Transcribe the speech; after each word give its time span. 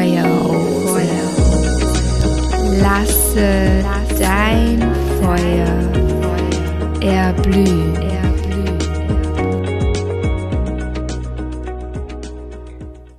Feuerrose. 0.00 1.02
Lasse 2.80 3.84
dein 4.18 4.80
Feuer 5.20 5.92
erblühen. 7.02 7.98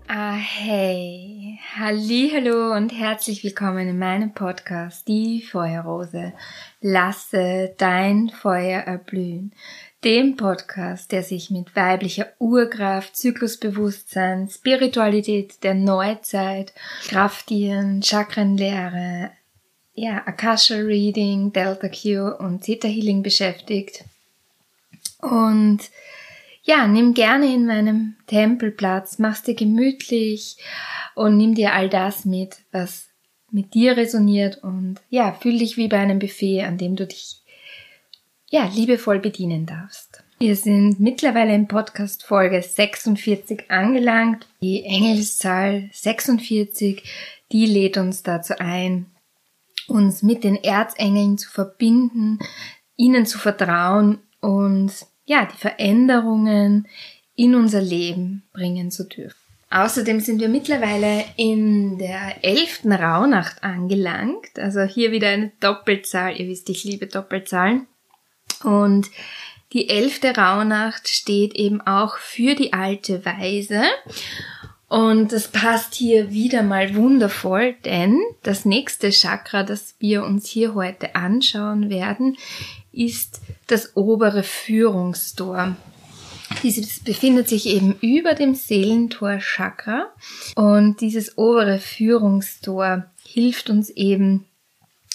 Ah, 0.07 0.33
hey, 0.33 1.59
hallo 1.77 2.75
und 2.75 2.91
herzlich 2.91 3.43
willkommen 3.43 3.87
in 3.87 3.99
meinem 3.99 4.33
Podcast 4.33 5.07
Die 5.07 5.43
Feuerrose. 5.43 6.33
Lasse 6.81 7.75
dein 7.77 8.29
Feuer 8.29 8.81
erblühen 8.81 9.53
dem 10.03 10.35
Podcast, 10.35 11.11
der 11.11 11.23
sich 11.23 11.51
mit 11.51 11.75
weiblicher 11.75 12.27
Urkraft, 12.39 13.15
Zyklusbewusstsein, 13.15 14.49
Spiritualität 14.49 15.63
der 15.63 15.75
Neuzeit, 15.75 16.73
Krafttieren, 17.03 18.01
Chakrenlehre, 18.01 19.31
ja, 19.93 20.23
Akasha 20.25 20.75
Reading, 20.75 21.51
Delta 21.53 21.89
Q 21.89 22.35
und 22.43 22.61
Theta 22.63 22.87
Healing 22.87 23.21
beschäftigt. 23.21 24.03
Und 25.21 25.79
ja, 26.63 26.87
nimm 26.87 27.13
gerne 27.13 27.53
in 27.53 27.65
meinem 27.65 28.15
Tempel 28.27 28.71
Platz, 28.71 29.19
mach's 29.19 29.43
dir 29.43 29.55
gemütlich 29.55 30.57
und 31.15 31.37
nimm 31.37 31.53
dir 31.53 31.73
all 31.73 31.89
das 31.89 32.25
mit, 32.25 32.57
was 32.71 33.07
mit 33.51 33.73
dir 33.73 33.97
resoniert 33.97 34.63
und 34.63 34.95
ja, 35.09 35.33
fühl 35.33 35.59
dich 35.59 35.75
wie 35.75 35.89
bei 35.89 35.99
einem 35.99 36.19
Buffet, 36.19 36.63
an 36.63 36.77
dem 36.77 36.95
du 36.95 37.05
dich 37.05 37.40
ja, 38.51 38.65
liebevoll 38.65 39.19
bedienen 39.19 39.65
darfst. 39.65 40.23
Wir 40.37 40.55
sind 40.55 40.99
mittlerweile 40.99 41.55
in 41.55 41.67
Podcast 41.67 42.23
Folge 42.23 42.61
46 42.61 43.71
angelangt. 43.71 44.45
Die 44.61 44.83
Engelszahl 44.83 45.89
46, 45.93 47.01
die 47.51 47.65
lädt 47.65 47.97
uns 47.97 48.23
dazu 48.23 48.55
ein, 48.59 49.05
uns 49.87 50.21
mit 50.21 50.43
den 50.43 50.57
Erzengeln 50.57 51.37
zu 51.37 51.49
verbinden, 51.49 52.39
ihnen 52.97 53.25
zu 53.25 53.39
vertrauen 53.39 54.19
und 54.41 54.91
ja, 55.25 55.45
die 55.45 55.57
Veränderungen 55.57 56.87
in 57.35 57.55
unser 57.55 57.81
Leben 57.81 58.43
bringen 58.51 58.91
zu 58.91 59.07
dürfen. 59.07 59.37
Außerdem 59.69 60.19
sind 60.19 60.41
wir 60.41 60.49
mittlerweile 60.49 61.23
in 61.37 61.97
der 61.97 62.43
elften 62.43 62.91
Rauhnacht 62.91 63.63
angelangt. 63.63 64.59
Also 64.59 64.81
hier 64.81 65.13
wieder 65.13 65.29
eine 65.29 65.53
Doppelzahl. 65.61 66.37
Ihr 66.37 66.49
wisst, 66.49 66.69
ich 66.69 66.83
liebe 66.83 67.07
Doppelzahlen. 67.07 67.87
Und 68.63 69.07
die 69.73 69.89
elfte 69.89 70.35
Rauhnacht 70.35 71.07
steht 71.07 71.53
eben 71.55 71.81
auch 71.81 72.17
für 72.17 72.55
die 72.55 72.73
alte 72.73 73.25
Weise. 73.25 73.83
Und 74.89 75.31
das 75.31 75.47
passt 75.47 75.95
hier 75.95 76.31
wieder 76.31 76.63
mal 76.63 76.95
wundervoll, 76.95 77.75
denn 77.85 78.19
das 78.43 78.65
nächste 78.65 79.11
Chakra, 79.11 79.63
das 79.63 79.95
wir 79.99 80.25
uns 80.25 80.49
hier 80.49 80.73
heute 80.73 81.15
anschauen 81.15 81.89
werden, 81.89 82.35
ist 82.91 83.39
das 83.67 83.95
obere 83.95 84.43
Führungstor. 84.43 85.77
Dieses 86.61 86.99
befindet 86.99 87.47
sich 87.47 87.67
eben 87.67 87.95
über 88.01 88.33
dem 88.33 88.53
Seelentor 88.53 89.39
Chakra 89.39 90.11
und 90.55 90.99
dieses 90.99 91.37
obere 91.37 91.79
Führungstor 91.79 93.05
hilft 93.23 93.69
uns 93.69 93.89
eben, 93.89 94.43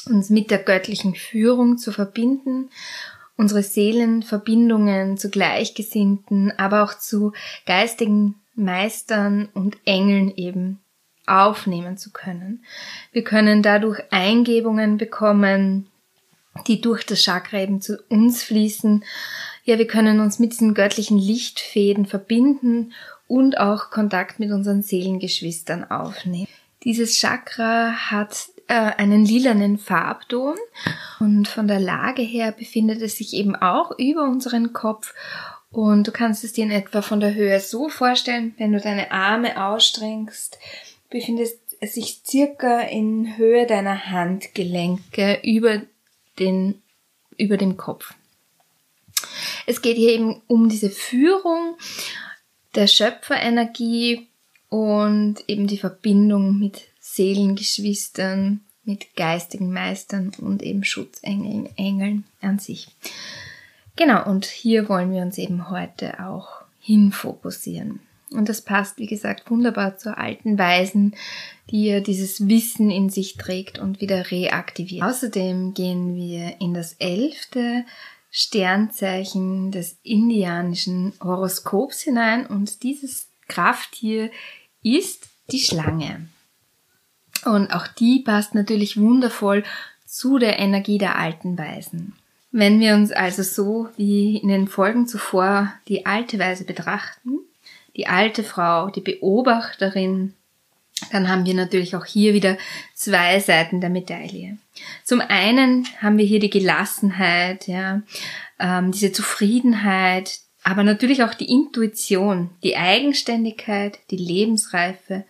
uns 0.06 0.30
mit 0.30 0.50
der 0.50 0.58
göttlichen 0.58 1.14
Führung 1.14 1.76
zu 1.76 1.92
verbinden 1.92 2.70
unsere 3.36 3.62
Seelenverbindungen 3.62 5.18
zu 5.18 5.30
Gleichgesinnten, 5.30 6.52
aber 6.58 6.82
auch 6.82 6.98
zu 6.98 7.32
geistigen 7.66 8.36
Meistern 8.54 9.48
und 9.52 9.76
Engeln 9.84 10.32
eben 10.36 10.80
aufnehmen 11.26 11.98
zu 11.98 12.10
können. 12.10 12.64
Wir 13.12 13.24
können 13.24 13.62
dadurch 13.62 14.00
Eingebungen 14.10 14.96
bekommen, 14.96 15.88
die 16.66 16.80
durch 16.80 17.04
das 17.04 17.22
Chakra 17.22 17.58
eben 17.58 17.80
zu 17.80 17.98
uns 18.08 18.42
fließen. 18.42 19.04
Ja, 19.64 19.78
wir 19.78 19.86
können 19.86 20.20
uns 20.20 20.38
mit 20.38 20.52
diesen 20.52 20.74
göttlichen 20.74 21.18
Lichtfäden 21.18 22.06
verbinden 22.06 22.92
und 23.26 23.58
auch 23.58 23.90
Kontakt 23.90 24.38
mit 24.38 24.50
unseren 24.52 24.82
Seelengeschwistern 24.82 25.84
aufnehmen. 25.90 26.48
Dieses 26.84 27.18
Chakra 27.18 28.10
hat 28.10 28.48
äh, 28.68 28.74
einen 28.74 29.24
lilanen 29.24 29.78
Farbton. 29.78 30.56
Und 31.20 31.48
von 31.48 31.68
der 31.68 31.80
Lage 31.80 32.22
her 32.22 32.52
befindet 32.52 33.02
es 33.02 33.16
sich 33.16 33.34
eben 33.34 33.56
auch 33.56 33.98
über 33.98 34.24
unseren 34.24 34.72
Kopf. 34.72 35.14
Und 35.70 36.06
du 36.06 36.12
kannst 36.12 36.44
es 36.44 36.52
dir 36.52 36.64
in 36.64 36.70
etwa 36.70 37.02
von 37.02 37.20
der 37.20 37.34
Höhe 37.34 37.60
so 37.60 37.88
vorstellen, 37.88 38.54
wenn 38.58 38.72
du 38.72 38.80
deine 38.80 39.10
Arme 39.10 39.62
ausstrengst, 39.62 40.58
befindet 41.10 41.48
es 41.80 41.94
sich 41.94 42.22
circa 42.24 42.80
in 42.80 43.36
Höhe 43.36 43.66
deiner 43.66 44.06
Handgelenke 44.06 45.40
über 45.42 45.82
den, 46.38 46.82
über 47.36 47.56
dem 47.56 47.76
Kopf. 47.76 48.14
Es 49.66 49.82
geht 49.82 49.96
hier 49.96 50.12
eben 50.12 50.40
um 50.46 50.68
diese 50.68 50.90
Führung 50.90 51.76
der 52.74 52.86
Schöpferenergie 52.86 54.28
und 54.68 55.36
eben 55.48 55.66
die 55.66 55.78
Verbindung 55.78 56.58
mit 56.58 56.88
Seelengeschwistern, 57.16 58.60
mit 58.84 59.16
geistigen 59.16 59.72
Meistern 59.72 60.32
und 60.38 60.62
eben 60.62 60.84
Schutzengeln, 60.84 61.68
Engeln 61.76 62.24
an 62.40 62.58
sich. 62.58 62.88
Genau, 63.96 64.24
und 64.28 64.44
hier 64.44 64.88
wollen 64.88 65.12
wir 65.12 65.22
uns 65.22 65.38
eben 65.38 65.70
heute 65.70 66.24
auch 66.24 66.62
hinfokussieren. 66.80 68.00
Und 68.30 68.48
das 68.48 68.60
passt, 68.60 68.98
wie 68.98 69.06
gesagt, 69.06 69.50
wunderbar 69.50 69.98
zur 69.98 70.18
alten 70.18 70.58
Weisen, 70.58 71.14
die 71.70 71.86
ja 71.86 72.00
dieses 72.00 72.48
Wissen 72.48 72.90
in 72.90 73.08
sich 73.08 73.36
trägt 73.36 73.78
und 73.78 74.00
wieder 74.00 74.30
reaktiviert. 74.30 75.04
Außerdem 75.04 75.74
gehen 75.74 76.14
wir 76.14 76.60
in 76.60 76.74
das 76.74 76.94
elfte 76.94 77.84
Sternzeichen 78.30 79.70
des 79.70 79.96
indianischen 80.02 81.12
Horoskops 81.22 82.02
hinein 82.02 82.46
und 82.46 82.82
dieses 82.82 83.28
Krafttier 83.48 84.30
ist 84.82 85.28
die 85.50 85.60
Schlange. 85.60 86.28
Und 87.46 87.72
auch 87.72 87.86
die 87.86 88.20
passt 88.20 88.54
natürlich 88.54 89.00
wundervoll 89.00 89.62
zu 90.04 90.38
der 90.38 90.58
Energie 90.58 90.98
der 90.98 91.18
alten 91.18 91.56
Weisen. 91.58 92.14
Wenn 92.52 92.80
wir 92.80 92.94
uns 92.94 93.12
also 93.12 93.42
so 93.42 93.88
wie 93.96 94.38
in 94.38 94.48
den 94.48 94.68
Folgen 94.68 95.06
zuvor 95.06 95.72
die 95.88 96.06
alte 96.06 96.38
Weise 96.38 96.64
betrachten, 96.64 97.38
die 97.96 98.06
alte 98.06 98.44
Frau, 98.44 98.88
die 98.90 99.00
Beobachterin, 99.00 100.34
dann 101.12 101.28
haben 101.28 101.44
wir 101.44 101.54
natürlich 101.54 101.94
auch 101.96 102.06
hier 102.06 102.32
wieder 102.32 102.56
zwei 102.94 103.40
Seiten 103.40 103.80
der 103.80 103.90
Medaille. 103.90 104.56
Zum 105.04 105.20
einen 105.20 105.86
haben 106.00 106.18
wir 106.18 106.24
hier 106.24 106.40
die 106.40 106.50
Gelassenheit, 106.50 107.66
ja, 107.66 108.02
ähm, 108.58 108.92
diese 108.92 109.12
Zufriedenheit, 109.12 110.40
aber 110.62 110.82
natürlich 110.82 111.22
auch 111.22 111.34
die 111.34 111.50
Intuition, 111.50 112.50
die 112.62 112.76
Eigenständigkeit, 112.76 113.98
die 114.10 114.16
Lebensreife, 114.16 115.24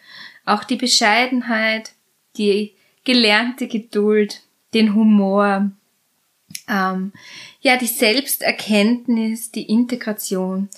auch 0.45 0.63
die 0.65 0.77
Bescheidenheit, 0.77 1.93
die 2.39 2.75
gelernte 3.05 3.69
Geduld, 3.69 4.43
den 4.75 4.95
Humor, 4.95 5.71
ähm, 6.69 7.13
ja, 7.61 7.77
die 7.77 7.87
Selbsterkenntnis, 7.87 9.51
die 9.53 9.69
Integration 9.69 10.69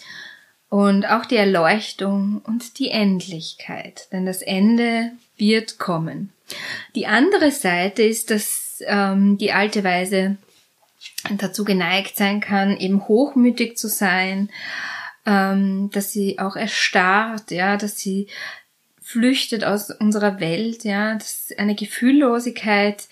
und 0.69 1.07
auch 1.07 1.25
die 1.25 1.37
Erleuchtung 1.37 2.43
und 2.45 2.79
die 2.79 2.91
Endlichkeit, 2.91 4.09
denn 4.13 4.27
das 4.27 4.43
Ende 4.43 5.12
wird 5.37 5.79
kommen. 5.79 6.32
Die 6.94 7.06
andere 7.06 7.50
Seite 7.50 8.03
ist, 8.03 8.31
dass 8.31 8.82
ähm, 8.87 9.38
die 9.38 9.53
alte 9.53 9.85
Weise 9.85 10.37
dazu 11.31 11.65
geneigt 11.65 12.17
sein 12.17 12.41
kann, 12.41 12.77
eben 12.77 13.06
hochmütig 13.09 13.77
zu 13.77 13.88
sein, 13.88 14.50
ähm, 15.27 15.91
dass 15.93 16.12
sie 16.12 16.38
auch 16.38 16.56
erstarrt, 16.56 17.50
ja, 17.50 17.77
dass 17.77 17.99
sie 17.99 18.29
flüchtet 19.08 19.64
aus 19.64 19.90
unserer 19.90 20.38
Welt, 20.38 20.84
ja, 20.84 21.14
dass 21.14 21.49
eine 21.56 21.75
Gefühllosigkeit 21.75 23.08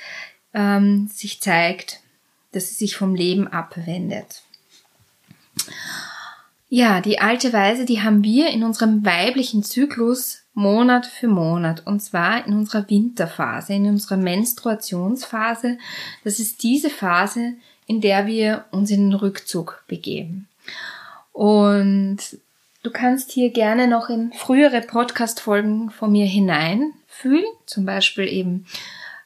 ähm, 0.53 1.09
sich 1.09 1.41
zeigt, 1.41 2.01
dass 2.53 2.69
sie 2.69 2.75
sich 2.75 2.97
vom 2.97 3.15
Leben 3.15 3.49
abwendet. 3.49 4.43
Ja, 6.69 7.01
die 7.01 7.19
alte 7.19 7.51
Weise, 7.55 7.87
die 7.87 8.03
haben 8.03 8.23
wir 8.23 8.51
in 8.51 8.63
unserem 8.63 9.07
weiblichen 9.07 9.63
Zyklus 9.63 10.43
Monat 10.53 11.07
für 11.07 11.29
Monat 11.29 11.87
und 11.87 12.03
zwar 12.03 12.47
in 12.47 12.53
unserer 12.53 12.91
Winterphase, 12.91 13.73
in 13.73 13.87
unserer 13.87 14.19
Menstruationsphase. 14.19 15.79
Das 16.25 16.39
ist 16.39 16.63
diese 16.63 16.91
Phase, 16.91 17.55
in 17.87 18.03
der 18.03 18.27
wir 18.27 18.67
uns 18.71 18.91
in 18.91 19.09
den 19.09 19.15
Rückzug 19.19 19.83
begeben. 19.89 20.47
Und 21.33 22.19
Du 22.87 22.93
kannst 22.93 23.33
hier 23.33 23.51
gerne 23.51 23.89
noch 23.89 24.11
in 24.11 24.33
frühere 24.33 24.81
Podcast-Folgen 24.81 25.91
von 25.91 26.13
mir 26.13 26.25
hineinfühlen, 26.25 27.45
zum 27.67 27.85
Beispiel 27.85 28.29
eben 28.29 28.65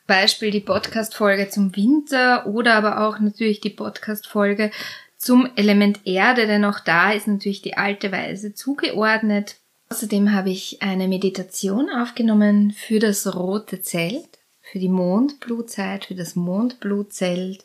Beispiel 0.06 0.50
die 0.50 0.60
Podcast-Folge 0.60 1.50
zum 1.50 1.76
Winter 1.76 2.46
oder 2.46 2.72
aber 2.72 3.06
auch 3.06 3.18
natürlich 3.18 3.60
die 3.60 3.68
Podcast-Folge 3.68 4.70
zum 5.18 5.46
Element 5.56 6.06
Erde, 6.06 6.46
denn 6.46 6.64
auch 6.64 6.80
da 6.80 7.12
ist 7.12 7.28
natürlich 7.28 7.60
die 7.60 7.76
alte 7.76 8.10
Weise 8.12 8.54
zugeordnet. 8.54 9.56
Außerdem 9.90 10.32
habe 10.32 10.48
ich 10.48 10.80
eine 10.80 11.06
Meditation 11.06 11.90
aufgenommen 11.90 12.70
für 12.70 12.98
das 12.98 13.34
rote 13.34 13.82
Zelt, 13.82 14.38
für 14.62 14.78
die 14.78 14.88
Mondblutzeit, 14.88 16.06
für 16.06 16.14
das 16.14 16.34
Mondblutzelt. 16.34 17.62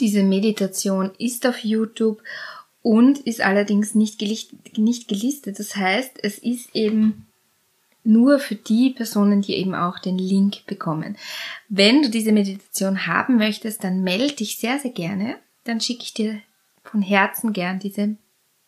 Diese 0.00 0.24
Meditation 0.24 1.12
ist 1.18 1.46
auf 1.46 1.62
YouTube 1.62 2.20
und 2.82 3.18
ist 3.18 3.40
allerdings 3.40 3.94
nicht, 3.94 4.18
gelistet, 4.18 4.78
nicht 4.78 5.08
gelistet. 5.08 5.58
Das 5.58 5.76
heißt, 5.76 6.18
es 6.22 6.38
ist 6.38 6.74
eben 6.74 7.26
nur 8.02 8.38
für 8.38 8.54
die 8.54 8.90
Personen, 8.90 9.42
die 9.42 9.54
eben 9.56 9.74
auch 9.74 9.98
den 9.98 10.18
Link 10.18 10.66
bekommen. 10.66 11.16
Wenn 11.68 12.02
du 12.02 12.08
diese 12.08 12.32
Meditation 12.32 13.06
haben 13.06 13.36
möchtest, 13.36 13.84
dann 13.84 14.02
melde 14.02 14.36
dich 14.36 14.58
sehr, 14.58 14.78
sehr 14.78 14.92
gerne. 14.92 15.36
Dann 15.64 15.80
schicke 15.80 16.04
ich 16.04 16.14
dir 16.14 16.40
von 16.82 17.02
Herzen 17.02 17.52
gern 17.52 17.78
diese 17.78 18.16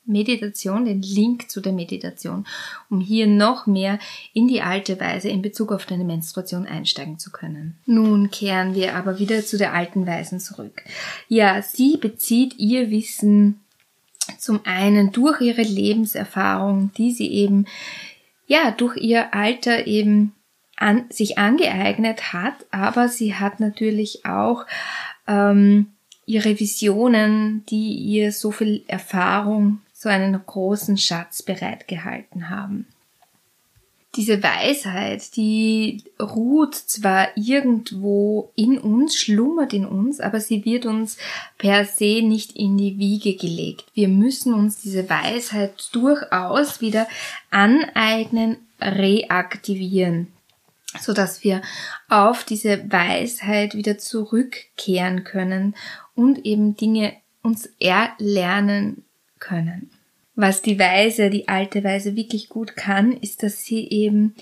Meditation, 0.05 0.85
den 0.85 1.01
Link 1.01 1.51
zu 1.51 1.61
der 1.61 1.73
Meditation, 1.73 2.45
um 2.91 3.01
hier 3.01 3.27
noch 3.27 3.67
mehr 3.67 3.99
in 4.35 4.49
die 4.49 4.61
alte 4.61 4.99
Weise 4.99 5.29
in 5.29 5.43
Bezug 5.43 5.71
auf 5.73 5.87
deine 5.87 6.05
Menstruation 6.05 6.67
einsteigen 6.67 7.19
zu 7.19 7.31
können. 7.31 7.79
Nun 7.87 8.31
kehren 8.31 8.75
wir 8.75 8.97
aber 8.97 9.19
wieder 9.21 9.45
zu 9.45 9.59
der 9.59 9.73
alten 9.73 10.07
Weisen 10.07 10.41
zurück. 10.41 10.83
Ja, 11.29 11.63
sie 11.63 11.97
bezieht 11.97 12.59
ihr 12.59 12.91
Wissen 12.91 13.62
zum 14.39 14.61
einen 14.65 15.13
durch 15.13 15.41
ihre 15.41 15.63
Lebenserfahrung, 15.63 16.93
die 16.97 17.13
sie 17.13 17.31
eben 17.31 17.67
ja 18.47 18.71
durch 18.71 18.97
ihr 18.97 19.35
Alter 19.35 19.87
eben 19.87 20.33
an, 20.77 21.07
sich 21.11 21.39
angeeignet 21.39 22.33
hat, 22.33 22.55
aber 22.71 23.09
sie 23.09 23.35
hat 23.35 23.61
natürlich 23.61 24.25
auch 24.25 24.67
ähm, 25.27 25.93
ihre 26.27 26.59
Visionen, 26.59 27.65
die 27.67 27.95
ihr 27.95 28.33
so 28.33 28.51
viel 28.51 28.85
Erfahrung, 28.89 29.81
so 29.93 30.09
einen 30.09 30.41
großen 30.45 30.99
Schatz 30.99 31.43
bereitgehalten 31.43 32.51
haben. 32.51 32.87
Diese 34.15 34.43
Weisheit, 34.43 35.37
die 35.37 36.05
ruht 36.21 36.75
zwar 36.75 37.29
irgendwo 37.35 38.53
in 38.57 38.77
uns, 38.79 39.17
schlummert 39.17 39.73
in 39.73 39.87
uns, 39.87 40.21
aber 40.21 40.39
sie 40.39 40.67
wird 40.67 40.85
uns 40.85 41.17
per 41.57 41.87
se 41.87 42.21
nicht 42.23 42.53
in 42.55 42.77
die 42.77 42.99
Wiege 42.99 43.37
gelegt. 43.37 43.87
Wir 43.95 44.09
müssen 44.09 44.53
uns 44.53 44.83
diese 44.83 45.09
Weisheit 45.09 45.89
durchaus 45.93 46.83
wieder 46.83 47.09
aneignen, 47.51 48.59
reaktivieren 48.81 50.29
so 51.01 51.13
dass 51.13 51.43
wir 51.43 51.63
auf 52.09 52.45
diese 52.45 52.91
Weisheit 52.91 53.75
wieder 53.75 53.99
zurückkehren 53.99 55.25
können 55.25 55.75
und 56.15 56.45
eben 56.45 56.77
Dinge 56.77 57.15
uns 57.43 57.69
erlernen 57.81 59.05
können. 59.39 59.91
Was 60.35 60.63
die 60.63 60.79
Weise, 60.79 61.31
die 61.31 61.49
alte 61.49 61.85
Weise 61.85 62.17
wirklich 62.17 62.49
gut 62.49 62.77
kann, 62.77 63.13
ist, 63.13 63.43
dass 63.43 63.65
sie 63.65 63.89
eben 63.89 64.35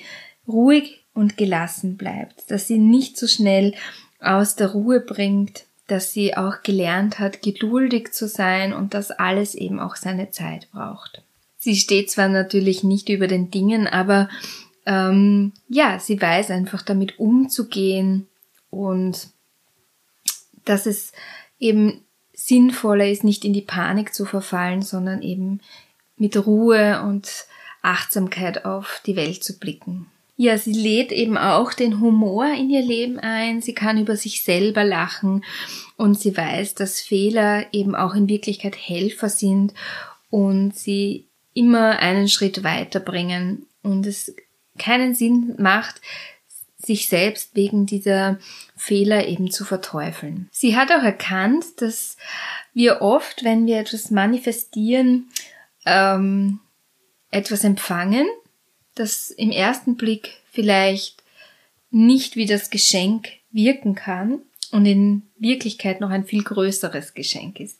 ruhig 0.46 1.04
und 1.14 1.36
gelassen 1.36 1.96
bleibt, 1.96 2.50
dass 2.50 2.68
sie 2.68 2.78
nicht 2.78 3.16
so 3.16 3.26
schnell 3.26 3.74
aus 4.20 4.54
der 4.54 4.70
Ruhe 4.70 5.00
bringt, 5.00 5.64
dass 5.86 6.12
sie 6.12 6.36
auch 6.36 6.62
gelernt 6.62 7.18
hat, 7.18 7.42
geduldig 7.42 8.12
zu 8.12 8.28
sein 8.28 8.72
und 8.72 8.94
dass 8.94 9.10
alles 9.10 9.54
eben 9.54 9.80
auch 9.80 9.96
seine 9.96 10.30
Zeit 10.30 10.70
braucht. 10.70 11.22
Sie 11.58 11.76
steht 11.76 12.10
zwar 12.10 12.28
natürlich 12.28 12.84
nicht 12.84 13.08
über 13.08 13.26
den 13.26 13.50
Dingen, 13.50 13.86
aber 13.86 14.28
ähm, 14.86 15.52
ja, 15.68 15.98
sie 15.98 16.20
weiß 16.20 16.50
einfach 16.50 16.82
damit 16.82 17.18
umzugehen 17.18 18.28
und 18.70 19.28
dass 20.64 20.86
es 20.86 21.12
eben 21.58 22.04
sinnvoller 22.46 23.08
ist, 23.08 23.24
nicht 23.24 23.44
in 23.44 23.52
die 23.52 23.62
Panik 23.62 24.14
zu 24.14 24.24
verfallen, 24.24 24.82
sondern 24.82 25.22
eben 25.22 25.60
mit 26.16 26.36
Ruhe 26.46 27.02
und 27.02 27.28
Achtsamkeit 27.82 28.64
auf 28.64 29.02
die 29.06 29.16
Welt 29.16 29.42
zu 29.42 29.58
blicken. 29.58 30.06
Ja, 30.36 30.56
sie 30.56 30.72
lädt 30.72 31.12
eben 31.12 31.36
auch 31.36 31.74
den 31.74 32.00
Humor 32.00 32.46
in 32.46 32.70
ihr 32.70 32.80
Leben 32.80 33.18
ein. 33.18 33.60
Sie 33.60 33.74
kann 33.74 33.98
über 33.98 34.16
sich 34.16 34.42
selber 34.42 34.84
lachen 34.84 35.44
und 35.96 36.18
sie 36.18 36.34
weiß, 36.34 36.74
dass 36.74 37.00
Fehler 37.00 37.66
eben 37.72 37.94
auch 37.94 38.14
in 38.14 38.26
Wirklichkeit 38.26 38.74
Helfer 38.74 39.28
sind 39.28 39.74
und 40.30 40.74
sie 40.74 41.26
immer 41.52 41.98
einen 41.98 42.28
Schritt 42.28 42.64
weiterbringen 42.64 43.66
und 43.82 44.06
es 44.06 44.34
keinen 44.78 45.14
Sinn 45.14 45.56
macht, 45.58 46.00
sich 46.82 47.08
selbst 47.08 47.54
wegen 47.54 47.86
dieser 47.86 48.38
Fehler 48.76 49.26
eben 49.26 49.50
zu 49.50 49.64
verteufeln. 49.64 50.48
Sie 50.50 50.76
hat 50.76 50.90
auch 50.90 51.02
erkannt, 51.02 51.64
dass 51.78 52.16
wir 52.72 53.02
oft, 53.02 53.44
wenn 53.44 53.66
wir 53.66 53.78
etwas 53.78 54.10
manifestieren, 54.10 55.28
ähm, 55.84 56.60
etwas 57.30 57.64
empfangen, 57.64 58.26
das 58.94 59.30
im 59.30 59.50
ersten 59.50 59.96
Blick 59.96 60.40
vielleicht 60.50 61.22
nicht 61.90 62.36
wie 62.36 62.46
das 62.46 62.70
Geschenk 62.70 63.28
wirken 63.50 63.94
kann 63.94 64.40
und 64.72 64.86
in 64.86 65.22
Wirklichkeit 65.38 66.00
noch 66.00 66.10
ein 66.10 66.24
viel 66.24 66.42
größeres 66.42 67.14
Geschenk 67.14 67.60
ist. 67.60 67.78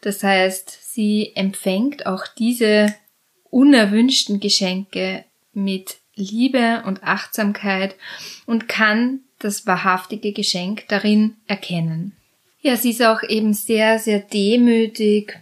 Das 0.00 0.22
heißt, 0.22 0.78
sie 0.94 1.32
empfängt 1.34 2.06
auch 2.06 2.26
diese 2.26 2.94
unerwünschten 3.50 4.40
Geschenke 4.40 5.24
mit 5.52 5.96
Liebe 6.16 6.82
und 6.86 7.04
Achtsamkeit 7.04 7.94
und 8.46 8.68
kann 8.68 9.20
das 9.38 9.66
wahrhaftige 9.66 10.32
Geschenk 10.32 10.88
darin 10.88 11.36
erkennen. 11.46 12.16
Ja, 12.60 12.76
sie 12.76 12.90
ist 12.90 13.02
auch 13.02 13.22
eben 13.22 13.54
sehr, 13.54 13.98
sehr 13.98 14.20
demütig, 14.20 15.38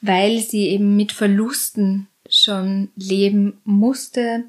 weil 0.00 0.40
sie 0.40 0.68
eben 0.68 0.96
mit 0.96 1.12
Verlusten 1.12 2.08
schon 2.28 2.90
leben 2.96 3.60
musste 3.64 4.44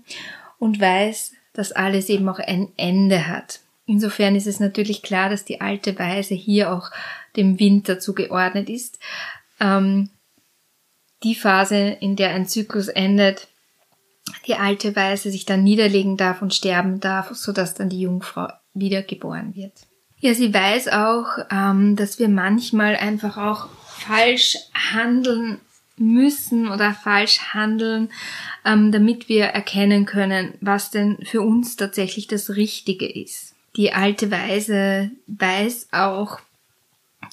und 0.57 0.81
weiß, 0.81 1.33
dass 1.53 1.71
alles 1.71 2.09
eben 2.09 2.27
auch 2.27 2.39
ein 2.39 2.69
Ende 2.75 3.27
hat. 3.27 3.59
Insofern 3.85 4.35
ist 4.35 4.47
es 4.47 4.59
natürlich 4.59 5.01
klar, 5.01 5.29
dass 5.29 5.45
die 5.45 5.61
alte 5.61 5.97
Weise 5.99 6.33
hier 6.33 6.73
auch 6.73 6.89
dem 7.35 7.59
Winter 7.59 7.99
zugeordnet 7.99 8.69
ist. 8.69 8.97
Ähm, 9.59 10.09
die 11.23 11.35
Phase, 11.35 11.97
in 11.99 12.15
der 12.15 12.31
ein 12.31 12.47
Zyklus 12.47 12.87
endet, 12.87 13.47
die 14.47 14.55
alte 14.55 14.95
Weise 14.95 15.31
sich 15.31 15.45
dann 15.45 15.63
niederlegen 15.63 16.17
darf 16.17 16.41
und 16.41 16.53
sterben 16.53 16.99
darf, 16.99 17.33
so 17.33 17.51
dass 17.51 17.73
dann 17.75 17.89
die 17.89 18.01
Jungfrau 18.01 18.47
wiedergeboren 18.73 19.55
wird. 19.55 19.73
Ja, 20.19 20.33
sie 20.33 20.53
weiß 20.53 20.87
auch, 20.89 21.25
ähm, 21.51 21.95
dass 21.95 22.17
wir 22.17 22.29
manchmal 22.29 22.95
einfach 22.95 23.37
auch 23.37 23.67
falsch 23.99 24.57
handeln 24.73 25.59
müssen 25.97 26.69
oder 26.69 26.93
falsch 26.93 27.39
handeln, 27.53 28.09
ähm, 28.65 28.91
damit 28.91 29.29
wir 29.29 29.45
erkennen 29.45 30.05
können, 30.05 30.53
was 30.61 30.91
denn 30.91 31.17
für 31.25 31.41
uns 31.41 31.75
tatsächlich 31.75 32.27
das 32.27 32.51
Richtige 32.51 33.05
ist. 33.05 33.53
Die 33.75 33.91
alte 33.91 34.31
Weise 34.31 35.11
weiß 35.27 35.89
auch, 35.91 36.39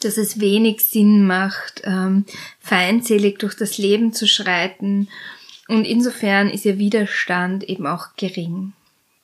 dass 0.00 0.16
es 0.16 0.40
wenig 0.40 0.84
Sinn 0.84 1.26
macht, 1.26 1.82
ähm, 1.84 2.25
feindselig 2.58 3.38
durch 3.38 3.54
das 3.54 3.78
Leben 3.78 4.12
zu 4.12 4.26
schreiten 4.26 5.08
und 5.70 5.84
insofern 5.84 6.50
ist 6.50 6.64
ihr 6.64 6.78
Widerstand 6.78 7.64
eben 7.64 7.86
auch 7.86 8.16
gering. 8.16 8.72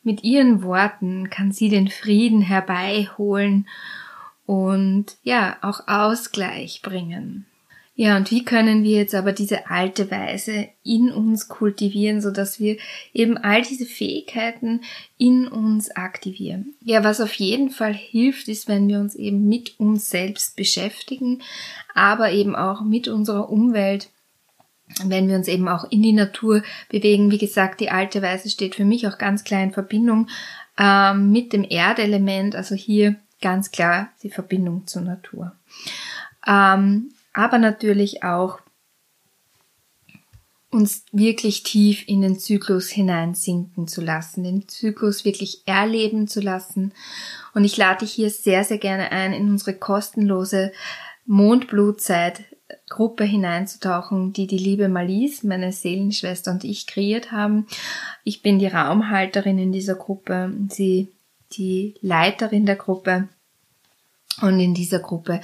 Mit 0.03 0.23
ihren 0.23 0.63
Worten 0.63 1.31
kann 1.31 1.51
sie 1.51 1.69
den 1.69 1.89
Frieden 1.89 2.41
herbeiholen 2.41 3.67
und 4.47 5.17
ja, 5.25 5.57
auch 5.63 5.89
Ausgleich 5.89 6.83
bringen. 6.83 7.47
Ja, 7.99 8.19
und 8.19 8.31
wie 8.31 8.45
können 8.45 8.85
wir 8.85 8.99
jetzt 8.99 9.15
aber 9.15 9.33
diese 9.33 9.71
alte 9.71 10.11
Weise 10.11 10.69
in 10.85 11.11
uns 11.11 11.49
kultivieren, 11.49 12.21
so 12.21 12.31
dass 12.31 12.61
wir 12.61 12.77
eben 13.15 13.39
all 13.39 13.63
diese 13.63 13.87
Fähigkeiten 13.87 14.83
in 15.17 15.49
uns 15.49 15.91
aktivieren? 15.91 16.75
Ja, 16.85 17.03
was 17.03 17.23
auf 17.23 17.33
jeden 17.33 17.71
Fall 17.71 17.95
hilft, 17.95 18.49
ist, 18.49 18.69
wenn 18.69 18.87
wir 18.87 19.01
uns 19.01 19.15
eben 19.15 19.49
mit 19.49 19.81
uns 19.81 20.11
selbst 20.11 20.57
beschäftigen, 20.57 21.43
aber 21.95 22.31
eben 22.31 22.55
auch 22.55 22.83
mit 22.83 23.09
unserer 23.09 23.49
Umwelt 23.49 24.11
wenn 25.05 25.29
wir 25.29 25.37
uns 25.37 25.49
eben 25.49 25.69
auch 25.69 25.85
in 25.91 26.03
die 26.03 26.13
Natur 26.13 26.63
bewegen. 26.89 27.31
Wie 27.31 27.39
gesagt, 27.39 27.81
die 27.81 27.91
alte 27.91 28.23
Weise 28.23 28.49
steht 28.49 28.75
für 28.75 28.85
mich 28.85 29.07
auch 29.07 29.19
ganz 29.19 29.45
klar 29.45 29.63
in 29.63 29.73
Verbindung 29.73 30.29
ähm, 30.79 31.31
mit 31.33 31.53
dem 31.53 31.65
Erdelement, 31.65 32.55
also 32.55 32.75
hier 32.75 33.17
ganz 33.41 33.71
klar 33.71 34.11
die 34.23 34.31
Verbindung 34.31 34.87
zur 34.87 35.03
Natur. 35.03 35.53
Ähm, 36.47 37.11
aber 37.33 37.59
natürlich 37.59 38.23
auch 38.23 38.61
uns 40.71 41.05
wirklich 41.13 41.63
tief 41.63 42.05
in 42.07 42.21
den 42.21 42.39
Zyklus 42.39 42.89
hineinsinken 42.89 43.89
zu 43.89 44.03
lassen, 44.03 44.45
den 44.45 44.69
Zyklus 44.69 45.25
wirklich 45.25 45.63
erleben 45.67 46.29
zu 46.29 46.41
lassen. 46.41 46.93
Und 47.55 47.65
ich 47.65 47.77
lade 47.77 48.01
dich 48.01 48.13
hier 48.13 48.31
sehr, 48.31 48.65
sehr 48.65 48.79
gerne 48.79 49.11
ein, 49.13 49.33
in 49.33 49.49
unsere 49.49 49.75
kostenlose 49.75 50.73
Mondblutzeit 51.25 52.45
Gruppe 52.89 53.25
hineinzutauchen, 53.25 54.33
die 54.33 54.47
die 54.47 54.59
liebe 54.59 54.89
Malise, 54.89 55.47
meine 55.47 55.73
Seelenschwester 55.73 56.51
und 56.51 56.65
ich 56.65 56.87
kreiert 56.87 57.33
haben. 57.33 57.67
Ich 58.25 58.43
bin 58.43 58.59
die 58.59 58.67
Raumhalterin 58.67 59.59
in 59.59 59.73
dieser 59.73 59.95
Gruppe, 59.95 60.53
sie 60.71 61.13
die 61.53 61.95
Leiterin 62.01 62.67
der 62.67 62.77
Gruppe. 62.77 63.29
Und 64.43 64.61
in 64.61 64.75
dieser 64.75 64.99
Gruppe 64.99 65.41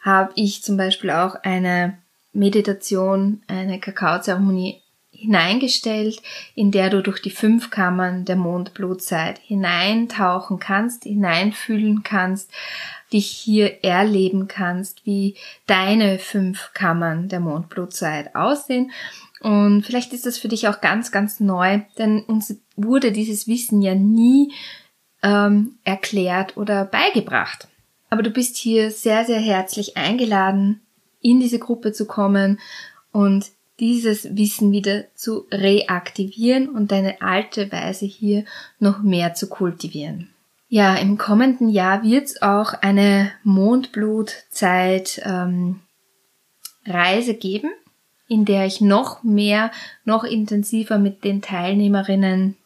habe 0.00 0.32
ich 0.34 0.62
zum 0.62 0.76
Beispiel 0.76 1.10
auch 1.10 1.36
eine 1.42 1.98
Meditation, 2.32 3.42
eine 3.46 3.80
Kakaozeremonie 3.80 4.82
hineingestellt, 5.16 6.22
in 6.54 6.70
der 6.70 6.90
du 6.90 7.02
durch 7.02 7.20
die 7.20 7.30
fünf 7.30 7.70
Kammern 7.70 8.24
der 8.24 8.36
Mondblutzeit 8.36 9.38
hineintauchen 9.38 10.58
kannst, 10.58 11.04
hineinfühlen 11.04 12.02
kannst, 12.02 12.50
dich 13.12 13.28
hier 13.28 13.84
erleben 13.84 14.48
kannst, 14.48 15.06
wie 15.06 15.36
deine 15.66 16.18
fünf 16.18 16.70
Kammern 16.74 17.28
der 17.28 17.40
Mondblutzeit 17.40 18.34
aussehen. 18.34 18.90
Und 19.40 19.82
vielleicht 19.84 20.12
ist 20.12 20.26
das 20.26 20.38
für 20.38 20.48
dich 20.48 20.68
auch 20.68 20.80
ganz, 20.80 21.12
ganz 21.12 21.40
neu, 21.40 21.80
denn 21.98 22.22
uns 22.22 22.56
wurde 22.76 23.12
dieses 23.12 23.46
Wissen 23.46 23.82
ja 23.82 23.94
nie 23.94 24.52
ähm, 25.22 25.78
erklärt 25.84 26.56
oder 26.56 26.84
beigebracht. 26.84 27.68
Aber 28.10 28.22
du 28.22 28.30
bist 28.30 28.56
hier 28.56 28.90
sehr, 28.90 29.24
sehr 29.24 29.40
herzlich 29.40 29.96
eingeladen, 29.96 30.80
in 31.20 31.40
diese 31.40 31.58
Gruppe 31.58 31.92
zu 31.92 32.06
kommen 32.06 32.60
und 33.12 33.50
dieses 33.80 34.36
Wissen 34.36 34.72
wieder 34.72 35.04
zu 35.14 35.46
reaktivieren 35.50 36.68
und 36.68 36.92
deine 36.92 37.20
alte 37.20 37.70
Weise 37.70 38.06
hier 38.06 38.44
noch 38.78 39.02
mehr 39.02 39.34
zu 39.34 39.48
kultivieren. 39.48 40.30
Ja, 40.68 40.96
im 40.96 41.16
kommenden 41.16 41.68
Jahr 41.68 42.02
wird 42.02 42.24
es 42.24 42.42
auch 42.42 42.74
eine 42.74 43.30
Mondblutzeit 43.44 45.22
ähm, 45.24 45.80
Reise 46.84 47.34
geben, 47.34 47.70
in 48.28 48.44
der 48.44 48.66
ich 48.66 48.80
noch 48.80 49.22
mehr, 49.22 49.70
noch 50.04 50.24
intensiver 50.24 50.98
mit 50.98 51.22
den 51.22 51.40
Teilnehmerinnen 51.42 52.56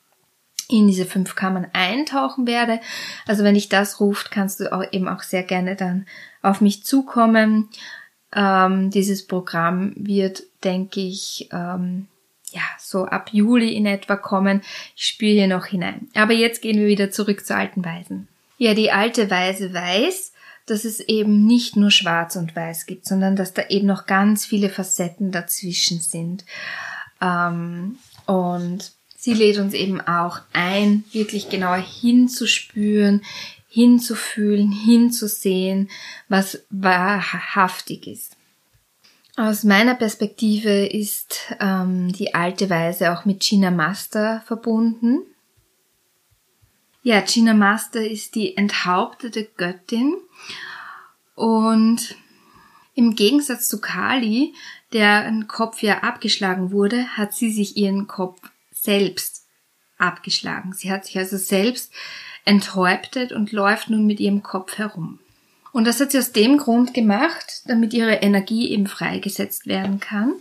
in 0.70 0.86
diese 0.86 1.04
fünf 1.04 1.34
Kammern 1.34 1.66
eintauchen 1.72 2.46
werde. 2.46 2.80
Also 3.26 3.44
wenn 3.44 3.54
dich 3.54 3.68
das 3.68 4.00
ruft, 4.00 4.30
kannst 4.30 4.60
du 4.60 4.72
auch 4.72 4.84
eben 4.92 5.08
auch 5.08 5.22
sehr 5.22 5.42
gerne 5.42 5.76
dann 5.76 6.06
auf 6.42 6.60
mich 6.60 6.84
zukommen. 6.84 7.68
Ähm, 8.34 8.90
dieses 8.90 9.26
Programm 9.26 9.92
wird, 9.96 10.42
denke 10.62 11.00
ich, 11.00 11.48
ähm, 11.52 12.06
ja, 12.52 12.62
so 12.78 13.04
ab 13.04 13.30
Juli 13.32 13.74
in 13.74 13.86
etwa 13.86 14.16
kommen. 14.16 14.62
Ich 14.96 15.06
spüre 15.06 15.32
hier 15.32 15.46
noch 15.46 15.66
hinein. 15.66 16.08
Aber 16.14 16.32
jetzt 16.32 16.62
gehen 16.62 16.78
wir 16.78 16.86
wieder 16.86 17.10
zurück 17.10 17.46
zur 17.46 17.56
alten 17.56 17.84
Weisen. 17.84 18.28
Ja, 18.58 18.74
die 18.74 18.90
alte 18.90 19.30
Weise 19.30 19.72
weiß, 19.72 20.32
dass 20.66 20.84
es 20.84 21.00
eben 21.00 21.46
nicht 21.46 21.76
nur 21.76 21.90
schwarz 21.90 22.36
und 22.36 22.54
weiß 22.54 22.86
gibt, 22.86 23.06
sondern 23.06 23.36
dass 23.36 23.54
da 23.54 23.62
eben 23.68 23.86
noch 23.86 24.06
ganz 24.06 24.44
viele 24.44 24.68
Facetten 24.68 25.32
dazwischen 25.32 26.00
sind. 26.00 26.44
Ähm, 27.20 27.98
und 28.26 28.92
sie 29.16 29.34
lädt 29.34 29.58
uns 29.58 29.74
eben 29.74 30.00
auch 30.00 30.40
ein, 30.52 31.04
wirklich 31.12 31.48
genauer 31.48 31.78
hinzuspüren, 31.78 33.22
hinzufühlen, 33.70 34.72
hinzusehen, 34.72 35.88
was 36.28 36.64
wahrhaftig 36.70 38.08
ist. 38.08 38.36
Aus 39.36 39.62
meiner 39.62 39.94
Perspektive 39.94 40.86
ist 40.86 41.54
ähm, 41.60 42.12
die 42.12 42.34
alte 42.34 42.68
Weise 42.68 43.12
auch 43.12 43.24
mit 43.24 43.40
Gina 43.40 43.70
Master 43.70 44.42
verbunden. 44.44 45.20
Ja, 47.02 47.20
Gina 47.20 47.54
Master 47.54 48.04
ist 48.06 48.34
die 48.34 48.56
enthauptete 48.56 49.44
Göttin 49.56 50.16
und 51.36 52.16
im 52.94 53.14
Gegensatz 53.14 53.68
zu 53.68 53.80
Kali, 53.80 54.52
deren 54.92 55.46
Kopf 55.46 55.80
ja 55.80 56.00
abgeschlagen 56.00 56.72
wurde, 56.72 57.16
hat 57.16 57.34
sie 57.34 57.52
sich 57.52 57.76
ihren 57.76 58.08
Kopf 58.08 58.40
selbst 58.72 59.46
abgeschlagen. 59.96 60.72
Sie 60.72 60.90
hat 60.90 61.06
sich 61.06 61.16
also 61.16 61.36
selbst 61.36 61.92
enthäuptet 62.44 63.32
und 63.32 63.52
läuft 63.52 63.90
nun 63.90 64.06
mit 64.06 64.20
ihrem 64.20 64.42
Kopf 64.42 64.78
herum. 64.78 65.18
Und 65.72 65.86
das 65.86 66.00
hat 66.00 66.12
sie 66.12 66.18
aus 66.18 66.32
dem 66.32 66.58
Grund 66.58 66.94
gemacht, 66.94 67.62
damit 67.66 67.94
ihre 67.94 68.14
Energie 68.14 68.70
eben 68.70 68.86
freigesetzt 68.86 69.66
werden 69.66 70.00
kann. 70.00 70.34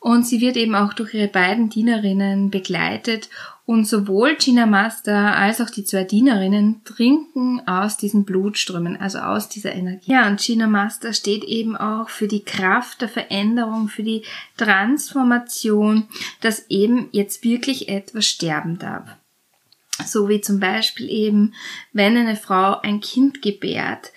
Und 0.00 0.26
sie 0.26 0.40
wird 0.40 0.56
eben 0.56 0.74
auch 0.74 0.92
durch 0.92 1.14
ihre 1.14 1.28
beiden 1.28 1.68
Dienerinnen 1.68 2.50
begleitet 2.50 3.28
und 3.66 3.88
sowohl 3.88 4.36
Gina 4.36 4.64
Master 4.64 5.36
als 5.36 5.60
auch 5.60 5.70
die 5.70 5.84
zwei 5.84 6.04
Dienerinnen 6.04 6.84
trinken 6.84 7.66
aus 7.66 7.96
diesen 7.96 8.24
Blutströmen, 8.24 8.96
also 8.96 9.18
aus 9.18 9.48
dieser 9.48 9.74
Energie. 9.74 10.12
Ja, 10.12 10.28
und 10.28 10.40
Gina 10.40 10.68
Master 10.68 11.12
steht 11.12 11.42
eben 11.42 11.76
auch 11.76 12.08
für 12.08 12.28
die 12.28 12.44
Kraft 12.44 13.00
der 13.00 13.08
Veränderung, 13.08 13.88
für 13.88 14.04
die 14.04 14.22
Transformation, 14.56 16.06
dass 16.40 16.66
eben 16.68 17.08
jetzt 17.10 17.42
wirklich 17.42 17.88
etwas 17.88 18.26
sterben 18.26 18.78
darf. 18.78 19.16
So 20.04 20.28
wie 20.28 20.40
zum 20.40 20.60
Beispiel 20.60 21.08
eben, 21.08 21.54
wenn 21.92 22.16
eine 22.16 22.36
Frau 22.36 22.80
ein 22.80 23.00
Kind 23.00 23.40
gebärt, 23.40 24.12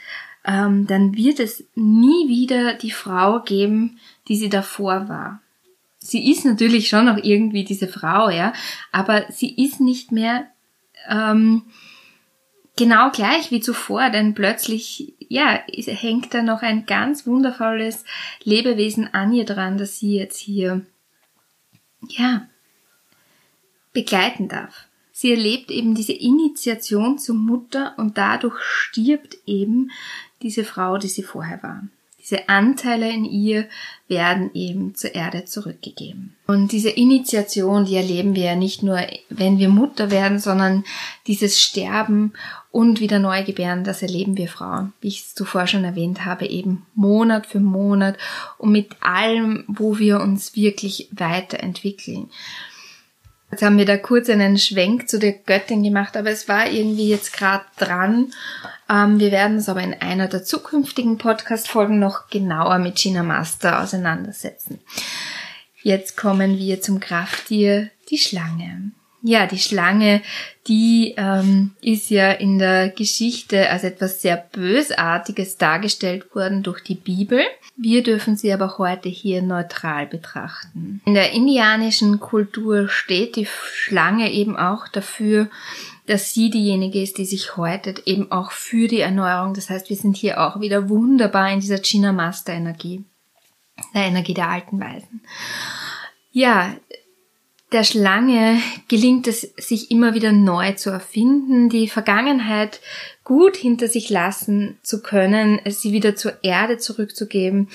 ähm, 0.46 0.88
dann 0.88 1.16
wird 1.16 1.40
es 1.40 1.64
nie 1.76 2.28
wieder 2.28 2.74
die 2.74 2.92
Frau 2.92 3.42
geben, 3.42 4.00
die 4.28 4.36
sie 4.36 4.50
davor 4.50 5.08
war. 5.08 5.42
Sie 6.00 6.32
ist 6.32 6.46
natürlich 6.46 6.88
schon 6.88 7.06
noch 7.06 7.18
irgendwie 7.22 7.66
diese 7.66 7.88
Frau, 7.88 8.30
ja, 8.30 8.54
aber 8.92 9.26
sie 9.30 9.54
ist 9.64 9.82
nicht 9.82 10.12
mehr 10.12 10.48
ähm, 11.08 11.64
genau 12.78 13.12
gleich 13.12 13.52
wie 13.52 13.60
zuvor, 13.60 14.10
denn 14.10 14.34
plötzlich, 14.34 15.14
ja, 15.28 15.62
hängt 15.68 16.34
da 16.34 16.42
noch 16.42 16.62
ein 16.62 16.86
ganz 16.86 17.28
wundervolles 17.28 18.06
Lebewesen 18.44 19.14
an 19.14 19.34
ihr 19.34 19.46
dran, 19.46 19.78
das 19.78 20.00
sie 20.00 20.16
jetzt 20.16 20.40
hier, 20.40 20.86
ja, 22.08 22.48
begleiten 23.92 24.48
darf. 24.48 24.89
Sie 25.22 25.32
erlebt 25.32 25.70
eben 25.70 25.96
diese 25.96 26.14
Initiation 26.14 27.20
zur 27.20 27.36
Mutter 27.36 27.94
und 27.98 28.18
dadurch 28.18 28.58
stirbt 28.62 29.36
eben 29.46 29.92
diese 30.42 30.64
Frau, 30.64 30.98
die 30.98 31.10
sie 31.10 31.24
vorher 31.24 31.62
war. 31.62 31.84
Diese 32.22 32.48
Anteile 32.48 33.10
in 33.10 33.26
ihr 33.26 33.68
werden 34.08 34.50
eben 34.54 34.96
zur 34.96 35.16
Erde 35.16 35.44
zurückgegeben. 35.44 36.38
Und 36.48 36.72
diese 36.72 36.92
Initiation, 36.92 37.84
die 37.84 37.98
erleben 37.98 38.34
wir 38.34 38.44
ja 38.46 38.56
nicht 38.56 38.82
nur, 38.82 38.98
wenn 39.30 39.60
wir 39.60 39.68
Mutter 39.68 40.10
werden, 40.10 40.40
sondern 40.40 40.86
dieses 41.28 41.60
Sterben 41.60 42.32
und 42.72 43.02
wieder 43.02 43.20
neu 43.20 43.44
gebären, 43.44 43.84
das 43.84 44.02
erleben 44.02 44.38
wir 44.38 44.48
Frauen, 44.48 44.94
wie 45.02 45.10
ich 45.10 45.20
es 45.20 45.36
zuvor 45.36 45.68
schon 45.68 45.84
erwähnt 45.84 46.24
habe, 46.24 46.48
eben 46.48 46.86
Monat 46.96 47.46
für 47.46 47.60
Monat 47.60 48.18
und 48.58 48.72
mit 48.72 48.96
allem, 49.02 49.66
wo 49.68 50.00
wir 50.00 50.22
uns 50.22 50.56
wirklich 50.56 51.10
weiterentwickeln. 51.12 52.30
Jetzt 53.52 53.64
haben 53.64 53.78
wir 53.78 53.86
da 53.86 53.98
kurz 53.98 54.30
einen 54.30 54.58
Schwenk 54.58 55.10
zu 55.10 55.18
der 55.18 55.34
Göttin 55.34 55.82
gemacht, 55.82 56.16
aber 56.16 56.30
es 56.30 56.48
war 56.48 56.70
irgendwie 56.70 57.10
jetzt 57.10 57.34
gerade 57.34 57.66
dran. 57.78 58.32
Ähm, 58.90 59.20
wir 59.20 59.32
werden 59.32 59.58
uns 59.58 59.70
aber 59.70 59.82
in 59.82 59.94
einer 59.94 60.28
der 60.28 60.44
zukünftigen 60.44 61.18
Podcast-Folgen 61.18 61.98
noch 61.98 62.28
genauer 62.30 62.78
mit 62.78 62.96
Gina 62.96 63.24
Master 63.24 63.82
auseinandersetzen. 63.82 64.80
Jetzt 65.82 66.16
kommen 66.16 66.58
wir 66.58 66.82
zum 66.82 67.00
Krafttier, 67.00 67.90
die 68.12 68.18
Schlange. 68.18 68.92
Ja, 69.22 69.48
die 69.48 69.60
Schlange, 69.60 70.22
die 70.68 71.14
ähm, 71.18 71.72
ist 71.82 72.10
ja 72.10 72.32
in 72.32 72.58
der 72.58 72.90
Geschichte 72.90 73.70
als 73.70 73.84
etwas 73.84 74.22
sehr 74.22 74.38
Bösartiges 74.38 75.58
dargestellt 75.58 76.34
worden 76.34 76.64
durch 76.64 76.82
die 76.82 76.96
Bibel. 76.96 77.42
Wir 77.76 78.02
dürfen 78.02 78.38
sie 78.38 78.54
aber 78.54 78.78
heute 78.78 79.10
hier 79.10 79.42
neutral 79.42 80.08
betrachten. 80.08 81.02
In 81.06 81.16
der 81.16 81.34
indianischen 81.34 82.20
Kultur 82.22 82.88
steht 82.88 83.36
die 83.36 83.46
Schlange 83.46 84.32
eben 84.32 84.56
auch 84.56 84.88
dafür, 84.88 85.50
dass 86.06 86.34
sie 86.34 86.50
diejenige 86.50 87.02
ist, 87.02 87.18
die 87.18 87.26
sich 87.26 87.58
häutet, 87.58 88.08
eben 88.08 88.32
auch 88.32 88.52
für 88.52 88.88
die 88.88 89.02
Erneuerung. 89.02 89.54
Das 89.54 89.70
heißt, 89.70 89.90
wir 89.90 89.98
sind 89.98 90.16
hier 90.16 90.42
auch 90.42 90.60
wieder 90.60 90.90
wunderbar 90.90 91.52
in 91.52 91.60
dieser 91.60 91.84
China 91.84 92.14
Master 92.14 92.54
Energie, 92.54 93.04
der 93.94 94.04
Energie 94.04 94.34
der 94.34 94.50
alten 94.50 94.80
Weisen. 94.80 95.22
Ja, 96.32 96.74
der 97.72 97.84
Schlange 97.84 98.60
gelingt 98.88 99.28
es, 99.28 99.42
sich 99.58 99.92
immer 99.92 100.14
wieder 100.14 100.32
neu 100.32 100.74
zu 100.74 100.90
erfinden, 100.90 101.70
die 101.70 101.88
Vergangenheit 101.88 102.82
gut 103.24 103.56
hinter 103.56 103.88
sich 103.88 104.10
lassen 104.10 104.78
zu 104.82 105.04
können, 105.04 105.60
sie 105.66 105.94
wieder 105.94 106.16
zur 106.16 106.44
Erde 106.44 106.80
zurückzugeben 106.80 107.70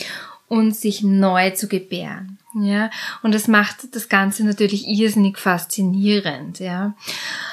und 0.48 0.74
sich 0.74 1.02
neu 1.02 1.50
zu 1.50 1.68
gebären. 1.68 2.38
Ja, 2.60 2.90
und 3.22 3.34
das 3.34 3.48
macht 3.48 3.94
das 3.94 4.08
Ganze 4.08 4.44
natürlich 4.44 4.86
irrsinnig 4.86 5.38
faszinierend. 5.38 6.60
Ja, 6.60 6.94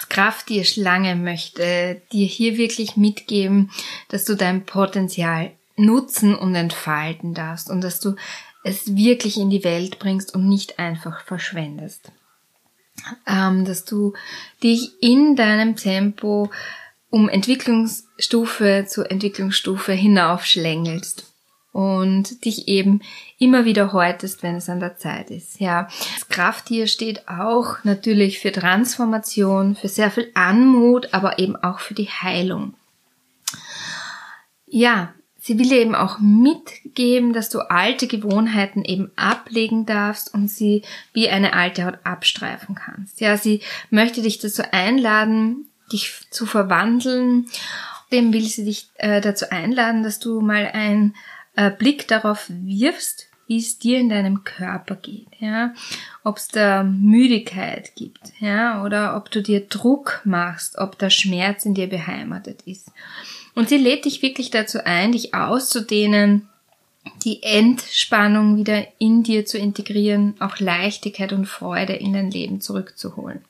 Kraft, 0.09 0.49
die 0.49 0.63
Schlange 0.65 1.15
möchte 1.15 2.01
dir 2.11 2.25
hier 2.25 2.57
wirklich 2.57 2.97
mitgeben, 2.97 3.71
dass 4.09 4.25
du 4.25 4.35
dein 4.35 4.65
Potenzial 4.65 5.51
nutzen 5.75 6.35
und 6.35 6.53
entfalten 6.53 7.33
darfst 7.33 7.69
und 7.69 7.81
dass 7.81 7.99
du 7.99 8.15
es 8.63 8.95
wirklich 8.95 9.37
in 9.37 9.49
die 9.49 9.63
Welt 9.63 9.97
bringst 9.97 10.35
und 10.35 10.47
nicht 10.47 10.77
einfach 10.77 11.23
verschwendest 11.23 12.11
dass 13.25 13.85
du 13.85 14.13
dich 14.63 15.01
in 15.01 15.35
deinem 15.35 15.75
Tempo 15.75 16.51
um 17.09 17.27
Entwicklungsstufe 17.29 18.85
zu 18.87 19.03
Entwicklungsstufe 19.03 19.91
hinaufschlängelst 19.91 21.31
und 21.73 22.43
dich 22.45 22.67
eben 22.67 23.01
immer 23.37 23.65
wieder 23.65 23.93
häutest, 23.93 24.43
wenn 24.43 24.55
es 24.55 24.69
an 24.69 24.79
der 24.79 24.97
Zeit 24.97 25.29
ist. 25.29 25.59
Ja, 25.59 25.87
das 26.15 26.27
Krafttier 26.29 26.87
steht 26.87 27.27
auch 27.27 27.83
natürlich 27.83 28.39
für 28.39 28.51
Transformation, 28.51 29.75
für 29.75 29.87
sehr 29.87 30.11
viel 30.11 30.31
Anmut, 30.33 31.13
aber 31.13 31.39
eben 31.39 31.55
auch 31.55 31.79
für 31.79 31.93
die 31.93 32.09
Heilung. 32.09 32.73
Ja, 34.67 35.13
sie 35.41 35.57
will 35.57 35.71
eben 35.73 35.95
auch 35.95 36.19
mitgeben, 36.19 37.33
dass 37.33 37.49
du 37.49 37.59
alte 37.59 38.07
Gewohnheiten 38.07 38.85
eben 38.85 39.11
ablegen 39.15 39.85
darfst 39.85 40.33
und 40.33 40.49
sie 40.49 40.83
wie 41.13 41.29
eine 41.29 41.53
alte 41.53 41.85
Haut 41.85 41.97
abstreifen 42.03 42.75
kannst. 42.75 43.19
Ja, 43.19 43.35
sie 43.35 43.61
möchte 43.89 44.21
dich 44.21 44.39
dazu 44.39 44.61
einladen, 44.71 45.67
dich 45.91 46.13
zu 46.29 46.45
verwandeln. 46.45 47.47
Dem 48.11 48.31
will 48.33 48.43
sie 48.43 48.65
dich 48.65 48.89
äh, 48.97 49.19
dazu 49.19 49.49
einladen, 49.49 50.03
dass 50.03 50.19
du 50.19 50.41
mal 50.41 50.67
einen 50.67 51.15
äh, 51.55 51.71
Blick 51.71 52.07
darauf 52.07 52.45
wirfst, 52.49 53.27
wie 53.47 53.57
es 53.57 53.79
dir 53.79 53.99
in 53.99 54.09
deinem 54.09 54.43
Körper 54.43 54.95
geht, 54.95 55.27
ja, 55.39 55.73
ob 56.23 56.37
es 56.37 56.47
da 56.47 56.83
Müdigkeit 56.83 57.95
gibt, 57.95 58.31
ja, 58.39 58.83
oder 58.83 59.17
ob 59.17 59.29
du 59.29 59.41
dir 59.41 59.67
Druck 59.67 60.21
machst, 60.23 60.77
ob 60.77 60.97
der 60.97 61.09
Schmerz 61.09 61.65
in 61.65 61.73
dir 61.73 61.87
beheimatet 61.87 62.61
ist. 62.61 62.91
Und 63.55 63.69
sie 63.69 63.77
lädt 63.77 64.05
dich 64.05 64.21
wirklich 64.21 64.49
dazu 64.49 64.85
ein, 64.85 65.11
dich 65.11 65.33
auszudehnen, 65.33 66.47
die 67.23 67.43
Entspannung 67.43 68.57
wieder 68.57 68.87
in 68.99 69.23
dir 69.23 69.45
zu 69.45 69.57
integrieren, 69.57 70.35
auch 70.39 70.59
Leichtigkeit 70.59 71.33
und 71.33 71.45
Freude 71.45 71.93
in 71.93 72.13
dein 72.13 72.31
Leben 72.31 72.61
zurückzuholen. 72.61 73.41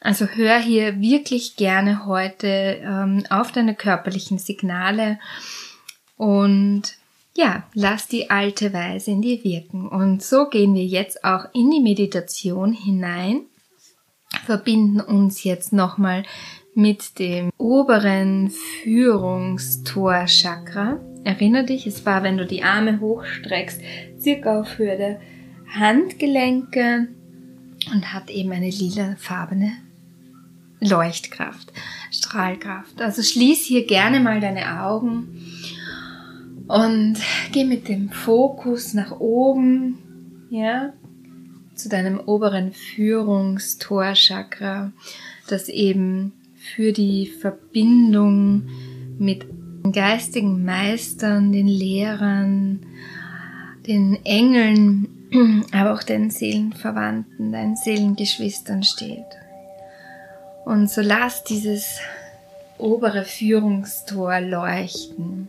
Also 0.00 0.26
hör 0.26 0.58
hier 0.58 1.00
wirklich 1.00 1.56
gerne 1.56 2.06
heute 2.06 2.80
ähm, 2.82 3.24
auf 3.28 3.52
deine 3.52 3.74
körperlichen 3.74 4.38
Signale 4.38 5.18
und 6.16 6.96
ja, 7.36 7.64
lass 7.74 8.08
die 8.08 8.30
alte 8.30 8.72
Weise 8.72 9.12
in 9.12 9.22
dir 9.22 9.42
wirken. 9.44 9.88
Und 9.88 10.22
so 10.22 10.46
gehen 10.48 10.74
wir 10.74 10.84
jetzt 10.84 11.24
auch 11.24 11.46
in 11.54 11.70
die 11.70 11.80
Meditation 11.80 12.72
hinein, 12.72 13.46
verbinden 14.44 15.00
uns 15.00 15.44
jetzt 15.44 15.72
nochmal 15.72 16.24
mit 16.74 17.18
dem 17.18 17.50
oberen 17.58 18.50
Führungstor-Chakra. 18.82 21.00
Erinner 21.24 21.64
dich, 21.64 21.86
es 21.86 22.06
war, 22.06 22.22
wenn 22.22 22.38
du 22.38 22.46
die 22.46 22.62
Arme 22.62 23.00
hochstreckst, 23.00 23.82
circa 24.18 24.60
auf 24.60 24.78
Höhe 24.78 24.96
der 24.96 25.20
Handgelenke 25.68 27.08
und 27.92 28.12
hat 28.12 28.30
eben 28.30 28.52
eine 28.52 28.70
lilafarbene 28.70 29.72
Leuchtkraft, 30.80 31.72
Strahlkraft. 32.10 33.00
Also 33.00 33.22
schließ 33.22 33.64
hier 33.64 33.86
gerne 33.86 34.20
mal 34.20 34.40
deine 34.40 34.82
Augen 34.82 35.28
und 36.68 37.16
geh 37.52 37.64
mit 37.64 37.88
dem 37.88 38.10
Fokus 38.10 38.92
nach 38.94 39.20
oben, 39.20 39.98
ja, 40.50 40.92
zu 41.74 41.88
deinem 41.88 42.20
oberen 42.20 42.72
Führungstorchakra, 42.72 44.92
das 45.48 45.68
eben 45.68 46.32
für 46.74 46.92
die 46.92 47.26
Verbindung 47.26 48.62
mit 49.18 49.46
geistigen 49.92 50.64
Meistern, 50.64 51.52
den 51.52 51.68
Lehrern, 51.68 52.80
den 53.86 54.18
Engeln, 54.24 55.08
aber 55.72 55.94
auch 55.94 56.02
den 56.02 56.30
Seelenverwandten, 56.30 57.52
deinen 57.52 57.76
Seelengeschwistern 57.76 58.82
steht. 58.82 59.24
Und 60.64 60.90
so 60.90 61.00
lass 61.00 61.44
dieses 61.44 61.98
obere 62.78 63.24
Führungstor 63.24 64.40
leuchten. 64.40 65.48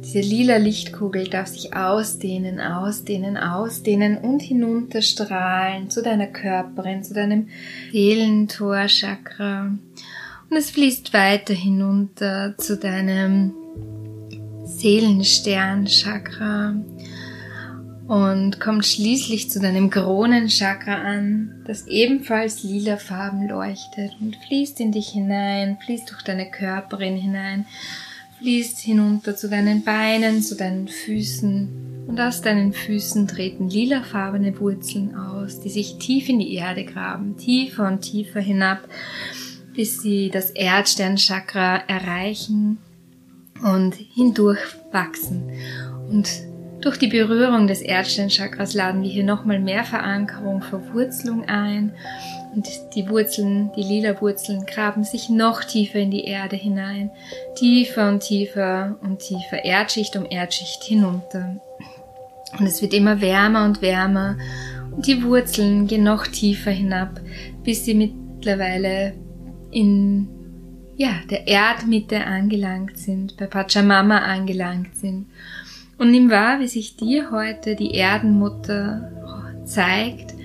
Diese 0.00 0.20
lila 0.20 0.56
Lichtkugel 0.56 1.28
darf 1.28 1.48
sich 1.48 1.74
ausdehnen, 1.74 2.60
ausdehnen, 2.60 3.36
ausdehnen 3.36 4.18
und 4.18 4.40
hinunterstrahlen 4.40 5.90
zu 5.90 6.02
deiner 6.02 6.28
Körperin, 6.28 7.02
zu 7.02 7.14
deinem 7.14 7.48
Seelentor-Chakra. 7.90 9.72
Und 10.48 10.56
es 10.56 10.70
fließt 10.70 11.12
weiter 11.12 11.54
hinunter 11.54 12.56
zu 12.58 12.76
deinem 12.76 13.52
Seelenstern-Chakra 14.64 16.76
und 18.06 18.60
kommt 18.60 18.86
schließlich 18.86 19.50
zu 19.50 19.60
deinem 19.60 19.90
Kronenchakra 19.90 20.94
an, 20.94 21.64
das 21.66 21.88
ebenfalls 21.88 22.62
lila 22.62 22.96
Farben 22.96 23.48
leuchtet 23.48 24.12
und 24.20 24.36
fließt 24.46 24.78
in 24.80 24.92
dich 24.92 25.08
hinein, 25.08 25.78
fließt 25.84 26.10
durch 26.10 26.22
deine 26.22 26.50
Körperin 26.50 27.16
hinein 27.16 27.66
fließt 28.38 28.80
hinunter 28.80 29.36
zu 29.36 29.48
deinen 29.48 29.82
Beinen, 29.82 30.42
zu 30.42 30.56
deinen 30.56 30.88
Füßen. 30.88 32.04
Und 32.06 32.20
aus 32.20 32.40
deinen 32.40 32.72
Füßen 32.72 33.26
treten 33.26 33.68
lilafarbene 33.68 34.58
Wurzeln 34.60 35.16
aus, 35.16 35.60
die 35.60 35.70
sich 35.70 35.98
tief 35.98 36.28
in 36.28 36.38
die 36.38 36.54
Erde 36.54 36.84
graben, 36.84 37.36
tiefer 37.36 37.88
und 37.88 38.02
tiefer 38.02 38.40
hinab, 38.40 38.88
bis 39.76 40.00
sie 40.00 40.30
das 40.30 40.50
Erdsternchakra 40.50 41.82
erreichen 41.86 42.78
und 43.62 43.94
hindurch 43.94 44.58
wachsen. 44.90 45.52
Und 46.08 46.28
durch 46.80 46.98
die 46.98 47.08
Berührung 47.08 47.66
des 47.66 47.82
Erdsternchakras 47.82 48.74
laden 48.74 49.02
wir 49.02 49.10
hier 49.10 49.24
nochmal 49.24 49.58
mehr 49.58 49.84
Verankerung, 49.84 50.62
Verwurzelung 50.62 51.44
ein 51.44 51.92
und 52.54 52.66
die 52.94 53.08
Wurzeln, 53.08 53.70
die 53.76 53.82
lila 53.82 54.20
Wurzeln 54.20 54.64
graben 54.64 55.04
sich 55.04 55.28
noch 55.28 55.62
tiefer 55.62 55.98
in 55.98 56.10
die 56.10 56.24
Erde 56.24 56.56
hinein, 56.56 57.10
tiefer 57.54 58.08
und 58.08 58.20
tiefer 58.20 58.96
und 59.02 59.18
tiefer, 59.18 59.64
Erdschicht 59.64 60.16
um 60.16 60.24
Erdschicht 60.24 60.84
hinunter. 60.84 61.60
Und 62.58 62.66
es 62.66 62.80
wird 62.80 62.94
immer 62.94 63.20
wärmer 63.20 63.64
und 63.64 63.82
wärmer 63.82 64.38
und 64.94 65.06
die 65.06 65.22
Wurzeln 65.22 65.86
gehen 65.86 66.04
noch 66.04 66.26
tiefer 66.26 66.70
hinab, 66.70 67.20
bis 67.62 67.84
sie 67.84 67.94
mittlerweile 67.94 69.12
in 69.76 70.28
ja, 70.96 71.20
der 71.30 71.46
Erdmitte 71.46 72.24
angelangt 72.24 72.98
sind, 72.98 73.36
bei 73.36 73.46
Pachamama 73.46 74.18
angelangt 74.18 74.96
sind. 74.96 75.26
Und 75.98 76.10
nimm 76.10 76.30
wahr, 76.30 76.60
wie 76.60 76.68
sich 76.68 76.96
dir 76.96 77.30
heute 77.30 77.76
die 77.76 77.94
Erdenmutter 77.94 79.12
zeigt 79.64 80.36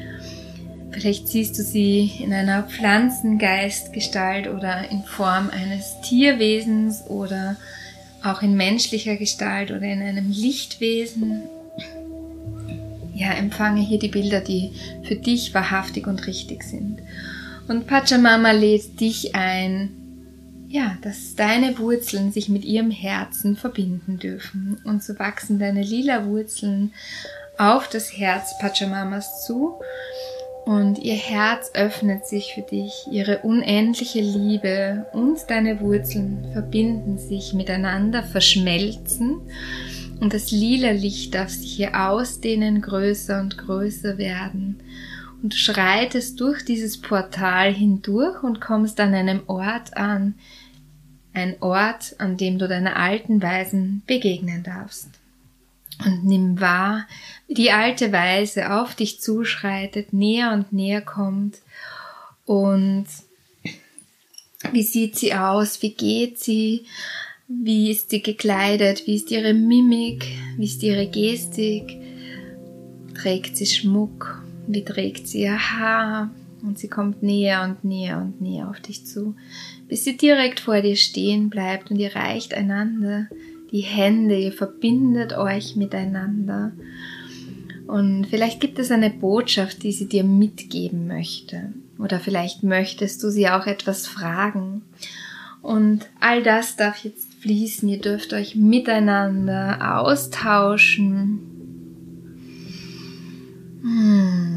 Vielleicht 0.92 1.30
siehst 1.30 1.58
du 1.58 1.64
sie 1.64 2.12
in 2.20 2.34
einer 2.34 2.64
Pflanzengeistgestalt 2.64 4.48
oder 4.48 4.90
in 4.92 5.04
Form 5.04 5.50
eines 5.50 6.02
Tierwesens 6.02 7.04
oder 7.08 7.56
auch 8.24 8.42
in 8.42 8.56
menschlicher 8.56 9.16
Gestalt 9.16 9.72
oder 9.72 9.84
in 9.84 10.02
einem 10.02 10.30
Lichtwesen. 10.30 11.44
Ja, 13.16 13.32
empfange 13.34 13.82
hier 13.82 14.00
die 14.00 14.10
Bilder, 14.10 14.42
die 14.42 14.74
für 15.04 15.16
dich 15.16 15.54
wahrhaftig 15.54 16.08
und 16.08 16.28
richtig 16.28 16.64
sind. 16.64 17.00
Und 17.68 17.88
Pachamama 17.88 18.52
lädt 18.52 19.00
dich 19.00 19.36
ein, 19.36 19.92
ja, 20.68 20.98
dass 21.02 21.36
deine 21.36 21.78
Wurzeln 21.80 22.32
sich 22.32 22.50
mit 22.50 22.66
ihrem 22.66 22.92
Herzen 22.92 23.56
verbinden 23.56 24.18
dürfen. 24.18 24.80
Und 24.84 25.04
so 25.04 25.18
wachsen 25.20 25.60
deine 25.60 25.84
lila 25.84 26.26
Wurzeln 26.26 26.94
auf 27.58 27.90
das 27.90 28.18
Herz 28.18 28.58
Pachamamas 28.60 29.46
zu 29.46 29.76
und 30.66 31.00
ihr 31.00 31.16
Herz 31.16 31.72
öffnet 31.74 32.26
sich 32.26 32.54
für 32.54 32.62
dich, 32.62 33.08
ihre 33.12 33.40
unendliche 33.40 34.22
Liebe 34.22 35.08
und 35.12 35.40
deine 35.48 35.80
Wurzeln 35.80 36.46
verbinden 36.54 37.18
sich 37.18 37.54
miteinander, 37.54 38.24
verschmelzen 38.24 39.42
und 40.22 40.36
das 40.36 40.52
lila 40.52 40.92
Licht 40.92 41.34
darf 41.34 41.50
sich 41.50 41.74
hier 41.74 42.00
ausdehnen, 42.00 42.80
größer 42.82 43.42
und 43.42 43.58
größer 43.58 44.20
werden. 44.20 44.80
Und 45.42 45.56
schreitest 45.56 46.40
durch 46.40 46.64
dieses 46.64 47.02
Portal 47.02 47.74
hindurch 47.74 48.44
und 48.44 48.62
kommst 48.62 49.00
an 49.00 49.14
einem 49.14 49.42
Ort 49.48 49.98
an, 49.98 50.36
ein 51.34 51.56
Ort, 51.62 52.16
an 52.20 52.38
dem 52.38 52.60
du 52.60 52.68
deiner 52.68 52.96
alten 52.98 53.42
Weisen 53.42 54.04
begegnen 54.06 54.64
darfst. 54.64 55.10
Und 56.06 56.26
nimm 56.26 56.60
wahr, 56.60 57.08
wie 57.48 57.54
die 57.54 57.72
alte 57.72 58.12
Weise 58.12 58.74
auf 58.74 58.96
dich 58.96 59.20
zuschreitet, 59.22 60.14
näher 60.14 60.52
und 60.52 60.74
näher 60.74 61.02
kommt 61.02 61.60
und 62.46 63.06
wie 64.72 64.84
sieht 64.84 65.16
sie 65.16 65.34
aus, 65.34 65.82
wie 65.82 65.94
geht 65.94 66.40
sie, 66.40 66.86
wie 67.48 67.92
ist 67.92 68.10
sie 68.10 68.22
gekleidet, 68.22 69.06
wie 69.06 69.16
ist 69.16 69.32
ihre 69.32 69.54
Mimik, 69.54 70.26
wie 70.58 70.66
ist 70.66 70.84
ihre 70.84 71.08
Gestik, 71.08 71.98
trägt 73.16 73.58
sie 73.58 73.66
Schmuck, 73.66 74.41
wie 74.68 74.84
trägt 74.84 75.28
sie 75.28 75.42
ihr 75.42 75.58
Haar 75.58 76.32
und 76.64 76.78
sie 76.78 76.88
kommt 76.88 77.24
näher 77.24 77.64
und 77.64 77.84
näher 77.84 78.18
und 78.18 78.42
näher 78.42 78.70
auf 78.70 78.80
dich 78.80 79.06
zu, 79.06 79.36
bis 79.88 80.04
sie 80.04 80.18
direkt 80.18 80.60
vor 80.60 80.82
dir 80.82 80.96
stehen 80.96 81.50
bleibt 81.50 81.92
und 81.92 81.98
ihr 81.98 82.16
reicht 82.16 82.54
einander 82.54 83.28
die 83.72 83.82
Hände, 83.82 84.38
ihr 84.38 84.52
verbindet 84.52 85.34
euch 85.34 85.76
miteinander. 85.76 86.74
Und 87.88 88.28
vielleicht 88.30 88.60
gibt 88.60 88.80
es 88.80 88.92
eine 88.92 89.10
Botschaft, 89.10 89.84
die 89.84 89.92
sie 89.92 90.08
dir 90.08 90.24
mitgeben 90.24 91.08
möchte. 91.08 91.74
Oder 91.98 92.20
vielleicht 92.20 92.64
möchtest 92.64 93.24
du 93.24 93.30
sie 93.30 93.50
auch 93.50 93.66
etwas 93.68 94.08
fragen. 94.08 94.84
Und 95.62 96.08
all 96.20 96.44
das 96.44 96.76
darf 96.76 97.04
jetzt 97.04 97.34
fließen. 97.36 97.88
Ihr 97.88 98.00
dürft 98.00 98.34
euch 98.34 98.56
miteinander 98.56 100.00
austauschen. 100.00 101.40
Hm. 103.82 104.51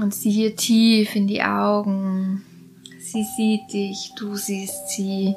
Und 0.00 0.14
siehe 0.14 0.54
tief 0.54 1.16
in 1.16 1.26
die 1.26 1.42
Augen. 1.42 2.44
Sie 3.00 3.24
sieht 3.36 3.72
dich, 3.72 4.12
du 4.16 4.36
siehst 4.36 4.90
sie. 4.90 5.34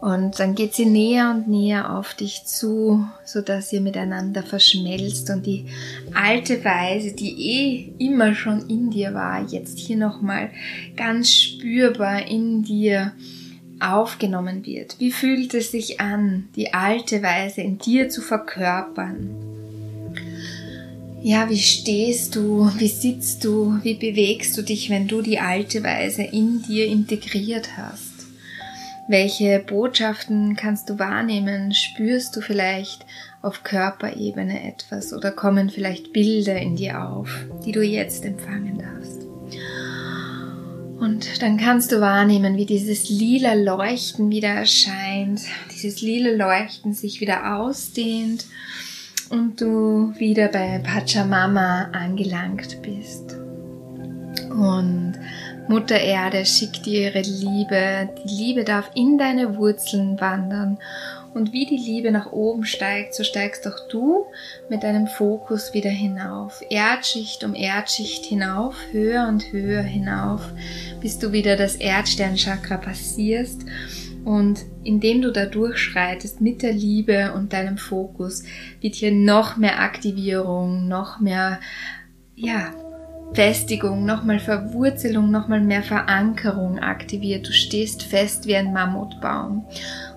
Und 0.00 0.38
dann 0.38 0.54
geht 0.54 0.74
sie 0.74 0.86
näher 0.86 1.30
und 1.30 1.48
näher 1.48 1.96
auf 1.96 2.14
dich 2.14 2.44
zu, 2.44 3.04
so 3.24 3.40
dass 3.40 3.72
ihr 3.72 3.80
miteinander 3.80 4.42
verschmelzt 4.44 5.28
und 5.30 5.44
die 5.44 5.66
alte 6.14 6.64
Weise, 6.64 7.12
die 7.12 7.32
eh 7.50 7.92
immer 7.98 8.34
schon 8.34 8.68
in 8.68 8.90
dir 8.90 9.12
war, 9.14 9.44
jetzt 9.48 9.78
hier 9.78 9.96
nochmal 9.96 10.50
ganz 10.96 11.32
spürbar 11.32 12.26
in 12.26 12.62
dir 12.62 13.12
aufgenommen 13.80 14.64
wird. 14.66 14.96
Wie 15.00 15.10
fühlt 15.10 15.54
es 15.54 15.72
sich 15.72 16.00
an, 16.00 16.48
die 16.54 16.74
alte 16.74 17.22
Weise 17.22 17.62
in 17.62 17.78
dir 17.78 18.08
zu 18.08 18.20
verkörpern? 18.20 19.47
Ja, 21.20 21.50
wie 21.50 21.58
stehst 21.58 22.36
du, 22.36 22.70
wie 22.78 22.86
sitzt 22.88 23.44
du, 23.44 23.80
wie 23.82 23.94
bewegst 23.94 24.56
du 24.56 24.62
dich, 24.62 24.88
wenn 24.88 25.08
du 25.08 25.20
die 25.20 25.40
alte 25.40 25.82
Weise 25.82 26.22
in 26.22 26.62
dir 26.62 26.86
integriert 26.86 27.76
hast? 27.76 28.26
Welche 29.08 29.58
Botschaften 29.58 30.54
kannst 30.54 30.88
du 30.90 30.98
wahrnehmen? 30.98 31.74
Spürst 31.74 32.36
du 32.36 32.40
vielleicht 32.40 33.04
auf 33.42 33.64
Körperebene 33.64 34.62
etwas 34.72 35.12
oder 35.12 35.32
kommen 35.32 35.70
vielleicht 35.70 36.12
Bilder 36.12 36.56
in 36.56 36.76
dir 36.76 37.02
auf, 37.02 37.46
die 37.64 37.72
du 37.72 37.82
jetzt 37.82 38.24
empfangen 38.24 38.78
darfst? 38.78 39.26
Und 41.00 41.42
dann 41.42 41.56
kannst 41.56 41.90
du 41.90 42.00
wahrnehmen, 42.00 42.56
wie 42.56 42.66
dieses 42.66 43.08
lila 43.08 43.54
Leuchten 43.54 44.30
wieder 44.30 44.48
erscheint, 44.48 45.40
dieses 45.72 46.00
lila 46.00 46.30
Leuchten 46.30 46.92
sich 46.92 47.20
wieder 47.20 47.56
ausdehnt 47.56 48.44
und 49.30 49.60
du 49.60 50.12
wieder 50.16 50.48
bei 50.48 50.78
Pachamama 50.78 51.90
angelangt 51.92 52.80
bist. 52.82 53.36
Und 54.50 55.14
Mutter 55.68 56.00
Erde 56.00 56.46
schickt 56.46 56.86
dir 56.86 57.12
ihre 57.12 57.20
Liebe. 57.20 58.08
Die 58.24 58.34
Liebe 58.34 58.64
darf 58.64 58.90
in 58.94 59.18
deine 59.18 59.56
Wurzeln 59.56 60.18
wandern. 60.20 60.78
Und 61.34 61.52
wie 61.52 61.66
die 61.66 61.76
Liebe 61.76 62.10
nach 62.10 62.32
oben 62.32 62.64
steigt, 62.64 63.14
so 63.14 63.22
steigst 63.22 63.68
auch 63.68 63.88
du 63.90 64.24
mit 64.70 64.82
deinem 64.82 65.06
Fokus 65.06 65.74
wieder 65.74 65.90
hinauf. 65.90 66.62
Erdschicht 66.70 67.44
um 67.44 67.54
Erdschicht 67.54 68.24
hinauf, 68.24 68.74
höher 68.92 69.28
und 69.28 69.52
höher 69.52 69.82
hinauf, 69.82 70.40
bis 71.00 71.18
du 71.18 71.32
wieder 71.32 71.56
das 71.56 71.76
Erdsternchakra 71.76 72.78
passierst 72.78 73.60
und 74.28 74.66
indem 74.84 75.22
du 75.22 75.32
da 75.32 75.46
durchschreitest 75.46 76.42
mit 76.42 76.60
der 76.60 76.74
Liebe 76.74 77.32
und 77.32 77.54
deinem 77.54 77.78
Fokus, 77.78 78.44
wird 78.82 78.94
hier 78.94 79.10
noch 79.10 79.56
mehr 79.56 79.80
Aktivierung, 79.80 80.86
noch 80.86 81.18
mehr, 81.18 81.60
ja, 82.36 82.74
Festigung, 83.32 84.04
nochmal 84.04 84.38
Verwurzelung, 84.38 85.30
nochmal 85.30 85.62
mehr 85.62 85.82
Verankerung 85.82 86.78
aktiviert. 86.78 87.48
Du 87.48 87.52
stehst 87.52 88.02
fest 88.02 88.46
wie 88.46 88.56
ein 88.56 88.74
Mammutbaum. 88.74 89.64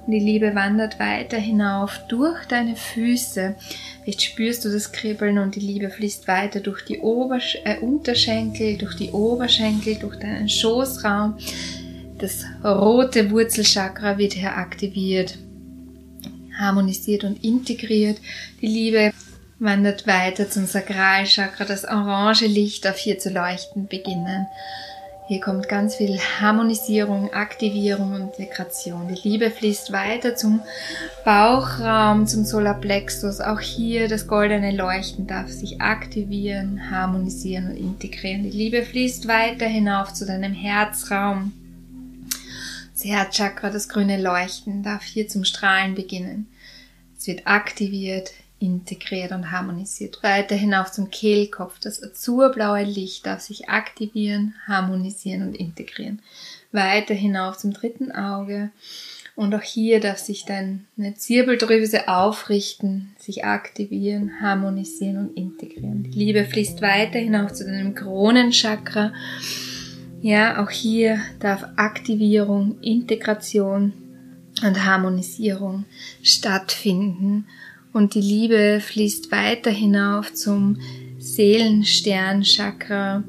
Und 0.06 0.12
die 0.12 0.20
Liebe 0.20 0.56
wandert 0.56 1.00
weiter 1.00 1.38
hinauf 1.38 2.02
durch 2.10 2.46
deine 2.48 2.76
Füße. 2.76 3.56
Vielleicht 4.04 4.24
spürst 4.24 4.66
du 4.66 4.70
das 4.70 4.92
Kribbeln 4.92 5.38
und 5.38 5.56
die 5.56 5.62
Liebe 5.62 5.90
fließt 5.90 6.28
weiter 6.28 6.60
durch 6.60 6.84
die 6.84 7.00
Obersch 7.00 7.58
äh, 7.64 7.80
Unterschenkel, 7.80 8.78
durch 8.78 8.96
die 8.96 9.12
Oberschenkel, 9.12 9.96
durch 9.96 10.18
deinen 10.18 10.50
Schoßraum, 10.50 11.38
das 12.22 12.46
rote 12.64 13.32
Wurzelchakra 13.32 14.18
wird 14.18 14.34
hier 14.34 14.56
aktiviert, 14.56 15.38
harmonisiert 16.60 17.24
und 17.24 17.44
integriert. 17.44 18.20
Die 18.62 18.68
Liebe 18.68 19.12
wandert 19.60 20.08
weiter 20.08 20.50
zum 20.50 20.66
Sakralchakra, 20.66 21.66
das 21.66 21.86
orange 21.86 22.46
Licht 22.46 22.88
auf 22.88 22.98
hier 22.98 23.20
zu 23.20 23.30
leuchten 23.30 23.88
beginnen. 23.88 24.48
Hier 25.28 25.40
kommt 25.40 25.70
ganz 25.70 25.96
viel 25.96 26.20
Harmonisierung, 26.20 27.32
Aktivierung 27.32 28.14
und 28.14 28.38
Integration. 28.38 29.08
Die 29.08 29.30
Liebe 29.30 29.50
fließt 29.50 29.94
weiter 29.94 30.36
zum 30.36 30.60
Bauchraum, 31.24 32.28
zum 32.28 32.44
Solarplexus. 32.44 33.40
Auch 33.40 33.62
hier 33.62 34.10
das 34.10 34.28
goldene 34.28 34.76
Leuchten 34.76 35.28
darf 35.28 35.50
sich 35.50 35.80
aktivieren, 35.80 36.92
harmonisieren 36.92 37.70
und 37.70 37.78
integrieren. 37.78 38.44
Die 38.44 38.50
Liebe 38.50 38.84
fließt 38.84 39.28
weiter 39.28 39.68
hinauf 39.68 40.12
zu 40.12 40.26
deinem 40.26 40.54
Herzraum, 40.54 41.54
das 43.02 43.10
Herzchakra, 43.10 43.70
das 43.70 43.90
grüne 43.90 44.22
Leuchten, 44.22 44.84
darf 44.84 45.04
hier 45.04 45.28
zum 45.28 45.44
Strahlen 45.44 45.96
beginnen. 45.96 46.48
Es 47.18 47.26
wird 47.26 47.48
aktiviert, 47.48 48.32
integriert 48.60 49.32
und 49.32 49.52
harmonisiert. 49.52 50.22
Weiter 50.22 50.56
hinauf 50.56 50.92
zum 50.92 51.10
Kehlkopf. 51.10 51.80
Das 51.80 52.04
azurblaue 52.04 52.84
Licht 52.84 53.26
darf 53.26 53.42
sich 53.42 53.70
aktivieren, 53.70 54.54
harmonisieren 54.68 55.42
und 55.42 55.56
integrieren. 55.56 56.22
Weiter 56.72 57.16
hinauf 57.16 57.58
zum 57.58 57.74
dritten 57.74 58.12
Auge. 58.12 58.70
Und 59.36 59.56
auch 59.56 59.64
hier 59.64 60.00
darf 60.00 60.20
sich 60.20 60.46
deine 60.46 61.16
Zirbeldrüse 61.16 62.08
aufrichten, 62.08 63.16
sich 63.18 63.46
aktivieren, 63.46 64.42
harmonisieren 64.42 65.18
und 65.18 65.38
integrieren. 65.38 66.04
Die 66.04 66.20
Liebe 66.20 66.46
fließt 66.46 66.82
weiter 66.82 67.18
hinauf 67.18 67.54
zu 67.54 67.66
deinem 67.66 67.96
Kronenchakra. 67.96 69.14
Ja, 70.22 70.64
auch 70.64 70.70
hier 70.70 71.20
darf 71.40 71.66
Aktivierung, 71.78 72.80
Integration 72.82 73.92
und 74.64 74.86
Harmonisierung 74.86 75.86
stattfinden 76.22 77.48
und 77.92 78.14
die 78.14 78.22
Liebe 78.22 78.82
fließt 78.82 79.32
weiter 79.32 79.72
hinauf 79.72 80.32
zum 80.32 80.78
Seelenstern-Chakra, 81.18 83.24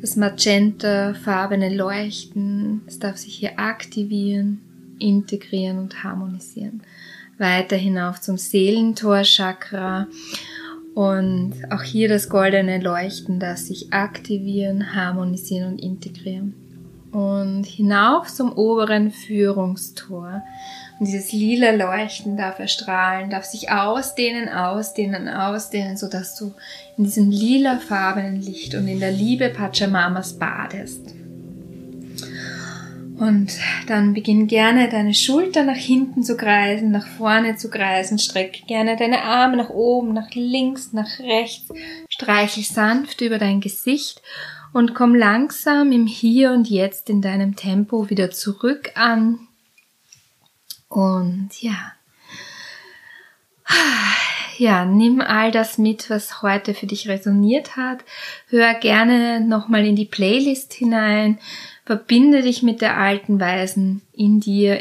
das 0.00 0.14
magenta-farbene 0.14 1.74
Leuchten. 1.74 2.82
Es 2.86 3.00
darf 3.00 3.16
sich 3.16 3.34
hier 3.34 3.58
aktivieren, 3.58 4.60
integrieren 5.00 5.80
und 5.80 6.04
harmonisieren. 6.04 6.84
Weiter 7.38 7.76
hinauf 7.76 8.20
zum 8.20 8.38
Seelentor-Chakra 8.38 10.06
und 10.98 11.52
auch 11.70 11.84
hier 11.84 12.08
das 12.08 12.28
goldene 12.28 12.80
Leuchten, 12.80 13.38
das 13.38 13.68
sich 13.68 13.92
aktivieren, 13.92 14.96
harmonisieren 14.96 15.74
und 15.74 15.78
integrieren. 15.78 16.54
Und 17.12 17.66
hinauf 17.66 18.26
zum 18.26 18.52
oberen 18.52 19.12
Führungstor. 19.12 20.42
Und 20.98 21.06
dieses 21.06 21.30
lila 21.30 21.70
Leuchten 21.70 22.36
darf 22.36 22.58
erstrahlen, 22.58 23.30
darf 23.30 23.44
sich 23.44 23.70
ausdehnen, 23.70 24.48
ausdehnen, 24.48 25.28
ausdehnen, 25.28 25.96
sodass 25.96 26.34
du 26.34 26.52
in 26.96 27.04
diesem 27.04 27.30
lilafarbenen 27.30 28.42
Licht 28.42 28.74
und 28.74 28.88
in 28.88 28.98
der 28.98 29.12
Liebe 29.12 29.50
Pachamamas 29.50 30.32
badest. 30.32 31.14
Und 33.18 33.58
dann 33.88 34.14
beginn 34.14 34.46
gerne 34.46 34.88
deine 34.88 35.12
Schulter 35.12 35.64
nach 35.64 35.76
hinten 35.76 36.22
zu 36.22 36.36
kreisen, 36.36 36.92
nach 36.92 37.06
vorne 37.06 37.56
zu 37.56 37.68
kreisen. 37.68 38.18
Streck 38.18 38.66
gerne 38.68 38.96
deine 38.96 39.24
Arme 39.24 39.56
nach 39.56 39.70
oben, 39.70 40.12
nach 40.14 40.30
links, 40.34 40.92
nach 40.92 41.18
rechts. 41.18 41.68
Streichel 42.08 42.62
sanft 42.62 43.20
über 43.20 43.38
dein 43.38 43.60
Gesicht 43.60 44.22
und 44.72 44.94
komm 44.94 45.16
langsam 45.16 45.90
im 45.90 46.06
Hier 46.06 46.52
und 46.52 46.68
Jetzt 46.68 47.10
in 47.10 47.20
deinem 47.20 47.56
Tempo 47.56 48.08
wieder 48.08 48.30
zurück 48.30 48.92
an. 48.94 49.40
Und 50.88 51.50
ja. 51.60 51.92
Ja, 54.58 54.84
nimm 54.84 55.20
all 55.20 55.52
das 55.52 55.78
mit, 55.78 56.10
was 56.10 56.42
heute 56.42 56.74
für 56.74 56.86
dich 56.86 57.08
resoniert 57.08 57.76
hat. 57.76 58.00
Hör 58.48 58.74
gerne 58.74 59.40
nochmal 59.40 59.86
in 59.86 59.94
die 59.94 60.04
Playlist 60.04 60.72
hinein 60.72 61.38
Verbinde 61.88 62.42
dich 62.42 62.62
mit 62.62 62.82
der 62.82 62.98
alten 62.98 63.40
Weisen 63.40 64.02
in 64.12 64.40
dir. 64.40 64.78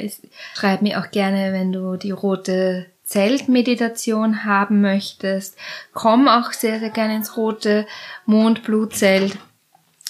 Schreib 0.54 0.82
mir 0.82 1.00
auch 1.00 1.10
gerne, 1.10 1.54
wenn 1.54 1.72
du 1.72 1.96
die 1.96 2.12
rote 2.12 2.88
Zeltmeditation 3.06 4.44
haben 4.44 4.82
möchtest. 4.82 5.56
Komm 5.94 6.28
auch 6.28 6.52
sehr, 6.52 6.82
sehr 6.82 6.90
gerne 6.90 7.16
ins 7.16 7.38
rote 7.38 7.88
Mondblutzelt. 8.26 9.38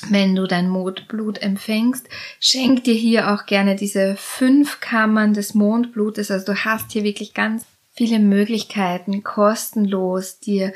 Wenn 0.09 0.35
du 0.35 0.47
dein 0.47 0.69
Mondblut 0.69 1.37
empfängst, 1.37 2.09
schenk 2.39 2.83
dir 2.85 2.95
hier 2.95 3.31
auch 3.31 3.45
gerne 3.45 3.75
diese 3.75 4.15
fünf 4.15 4.79
Kammern 4.79 5.35
des 5.35 5.53
Mondblutes. 5.53 6.31
Also 6.31 6.51
du 6.51 6.65
hast 6.65 6.93
hier 6.93 7.03
wirklich 7.03 7.35
ganz 7.35 7.63
viele 7.93 8.17
Möglichkeiten, 8.17 9.23
kostenlos 9.23 10.39
dir 10.39 10.73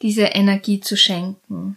diese 0.00 0.22
Energie 0.22 0.80
zu 0.80 0.96
schenken 0.96 1.76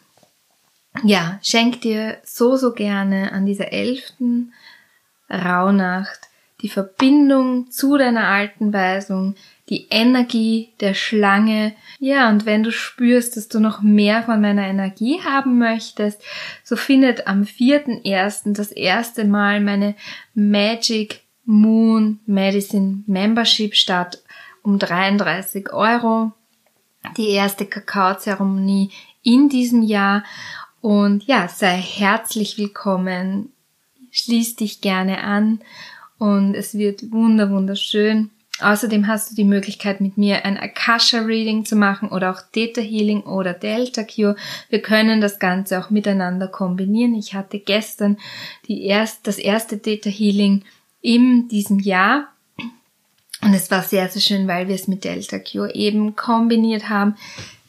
ja, 1.03 1.39
schenk 1.41 1.81
dir 1.81 2.17
so, 2.23 2.55
so 2.55 2.73
gerne 2.73 3.31
an 3.31 3.45
dieser 3.45 3.71
elften 3.71 4.53
Rauhnacht 5.29 6.29
die 6.63 6.69
Verbindung 6.69 7.69
zu 7.71 7.97
deiner 7.97 8.27
alten 8.29 8.71
Weisung, 8.71 9.35
die 9.69 9.87
Energie 9.89 10.73
der 10.79 10.93
Schlange. 10.93 11.73
Ja, 11.99 12.29
und 12.29 12.45
wenn 12.45 12.63
du 12.63 12.71
spürst, 12.71 13.35
dass 13.35 13.49
du 13.49 13.59
noch 13.59 13.81
mehr 13.81 14.23
von 14.23 14.39
meiner 14.39 14.65
Energie 14.65 15.21
haben 15.21 15.57
möchtest, 15.57 16.21
so 16.63 16.77
findet 16.77 17.27
am 17.27 17.43
4.1. 17.43 18.55
das 18.55 18.71
erste 18.71 19.25
Mal 19.25 19.59
meine 19.59 19.95
Magic 20.33 21.21
Moon 21.45 22.19
Medicine 22.25 23.03
Membership 23.07 23.75
statt 23.75 24.23
um 24.61 24.79
33 24.79 25.73
Euro. 25.73 26.31
Die 27.17 27.31
erste 27.31 27.65
Kakaozeremonie 27.65 28.89
in 29.23 29.49
diesem 29.49 29.81
Jahr 29.81 30.23
und 30.83 31.23
ja, 31.27 31.47
sei 31.47 31.77
herzlich 31.77 32.57
willkommen. 32.57 33.53
Schließ 34.11 34.57
dich 34.57 34.81
gerne 34.81 35.23
an 35.23 35.61
und 36.17 36.55
es 36.55 36.77
wird 36.77 37.09
wunder 37.09 37.49
wunderschön. 37.49 38.31
Außerdem 38.59 39.07
hast 39.07 39.31
du 39.31 39.35
die 39.35 39.45
Möglichkeit, 39.45 40.01
mit 40.01 40.17
mir 40.17 40.43
ein 40.43 40.57
Akasha 40.57 41.19
Reading 41.21 41.63
zu 41.63 41.77
machen 41.77 42.09
oder 42.09 42.31
auch 42.31 42.41
Theta 42.51 42.81
Healing 42.81 43.21
oder 43.21 43.53
Delta 43.53 44.03
Cure. 44.03 44.35
Wir 44.67 44.81
können 44.81 45.21
das 45.21 45.39
Ganze 45.39 45.79
auch 45.79 45.89
miteinander 45.89 46.49
kombinieren. 46.49 47.15
Ich 47.15 47.33
hatte 47.33 47.59
gestern 47.59 48.17
die 48.67 48.83
erst, 48.83 49.25
das 49.25 49.37
erste 49.37 49.81
Theta 49.81 50.09
Healing 50.09 50.65
in 51.01 51.47
diesem 51.47 51.79
Jahr. 51.79 52.27
Und 53.41 53.53
es 53.53 53.71
war 53.71 53.83
sehr, 53.83 54.09
sehr 54.09 54.21
schön, 54.21 54.49
weil 54.49 54.67
wir 54.67 54.75
es 54.75 54.89
mit 54.89 55.05
Delta 55.05 55.39
Cure 55.39 55.73
eben 55.75 56.17
kombiniert 56.17 56.89
haben. 56.89 57.15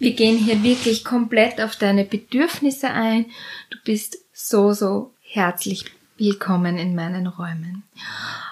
Wir 0.04 0.12
gehen 0.12 0.36
hier 0.36 0.62
wirklich 0.62 1.02
komplett 1.02 1.62
auf 1.62 1.76
deine 1.76 2.04
Bedürfnisse 2.04 2.90
ein. 2.90 3.24
Du 3.70 3.78
bist 3.86 4.18
so, 4.34 4.74
so 4.74 5.14
herzlich 5.22 5.86
willkommen 6.18 6.76
in 6.76 6.94
meinen 6.94 7.26
Räumen. 7.26 7.84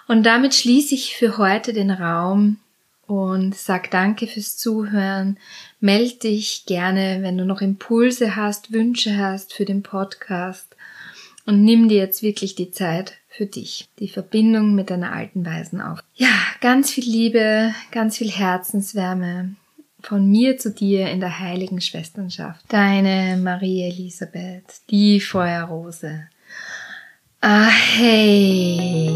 Und 0.08 0.24
damit 0.24 0.54
schließe 0.54 0.94
ich 0.94 1.14
für 1.14 1.36
heute 1.36 1.74
den 1.74 1.90
Raum 1.90 2.56
und 3.06 3.54
sag 3.54 3.90
danke 3.90 4.28
fürs 4.28 4.56
Zuhören. 4.56 5.36
Meld 5.78 6.22
dich 6.22 6.64
gerne, 6.64 7.18
wenn 7.20 7.36
du 7.36 7.44
noch 7.44 7.60
Impulse 7.60 8.34
hast, 8.34 8.72
Wünsche 8.72 9.18
hast 9.18 9.52
für 9.52 9.66
den 9.66 9.82
Podcast 9.82 10.74
und 11.44 11.62
nimm 11.62 11.90
dir 11.90 11.98
jetzt 11.98 12.22
wirklich 12.22 12.54
die 12.54 12.70
Zeit 12.70 13.18
für 13.28 13.44
dich, 13.44 13.90
die 13.98 14.08
Verbindung 14.08 14.74
mit 14.74 14.88
deiner 14.88 15.12
alten 15.12 15.44
Weisen 15.44 15.82
auf. 15.82 16.02
Ja, 16.14 16.32
ganz 16.62 16.90
viel 16.90 17.04
Liebe, 17.04 17.74
ganz 17.90 18.16
viel 18.16 18.30
Herzenswärme 18.30 19.56
von 20.02 20.26
mir 20.26 20.58
zu 20.58 20.70
dir 20.70 21.08
in 21.10 21.20
der 21.20 21.38
heiligen 21.38 21.80
Schwesternschaft. 21.80 22.64
Deine 22.68 23.36
Marie 23.36 23.82
Elisabeth, 23.82 24.82
die 24.90 25.20
Feuerrose. 25.20 26.28
Ah, 27.40 27.68
hey. 27.68 29.10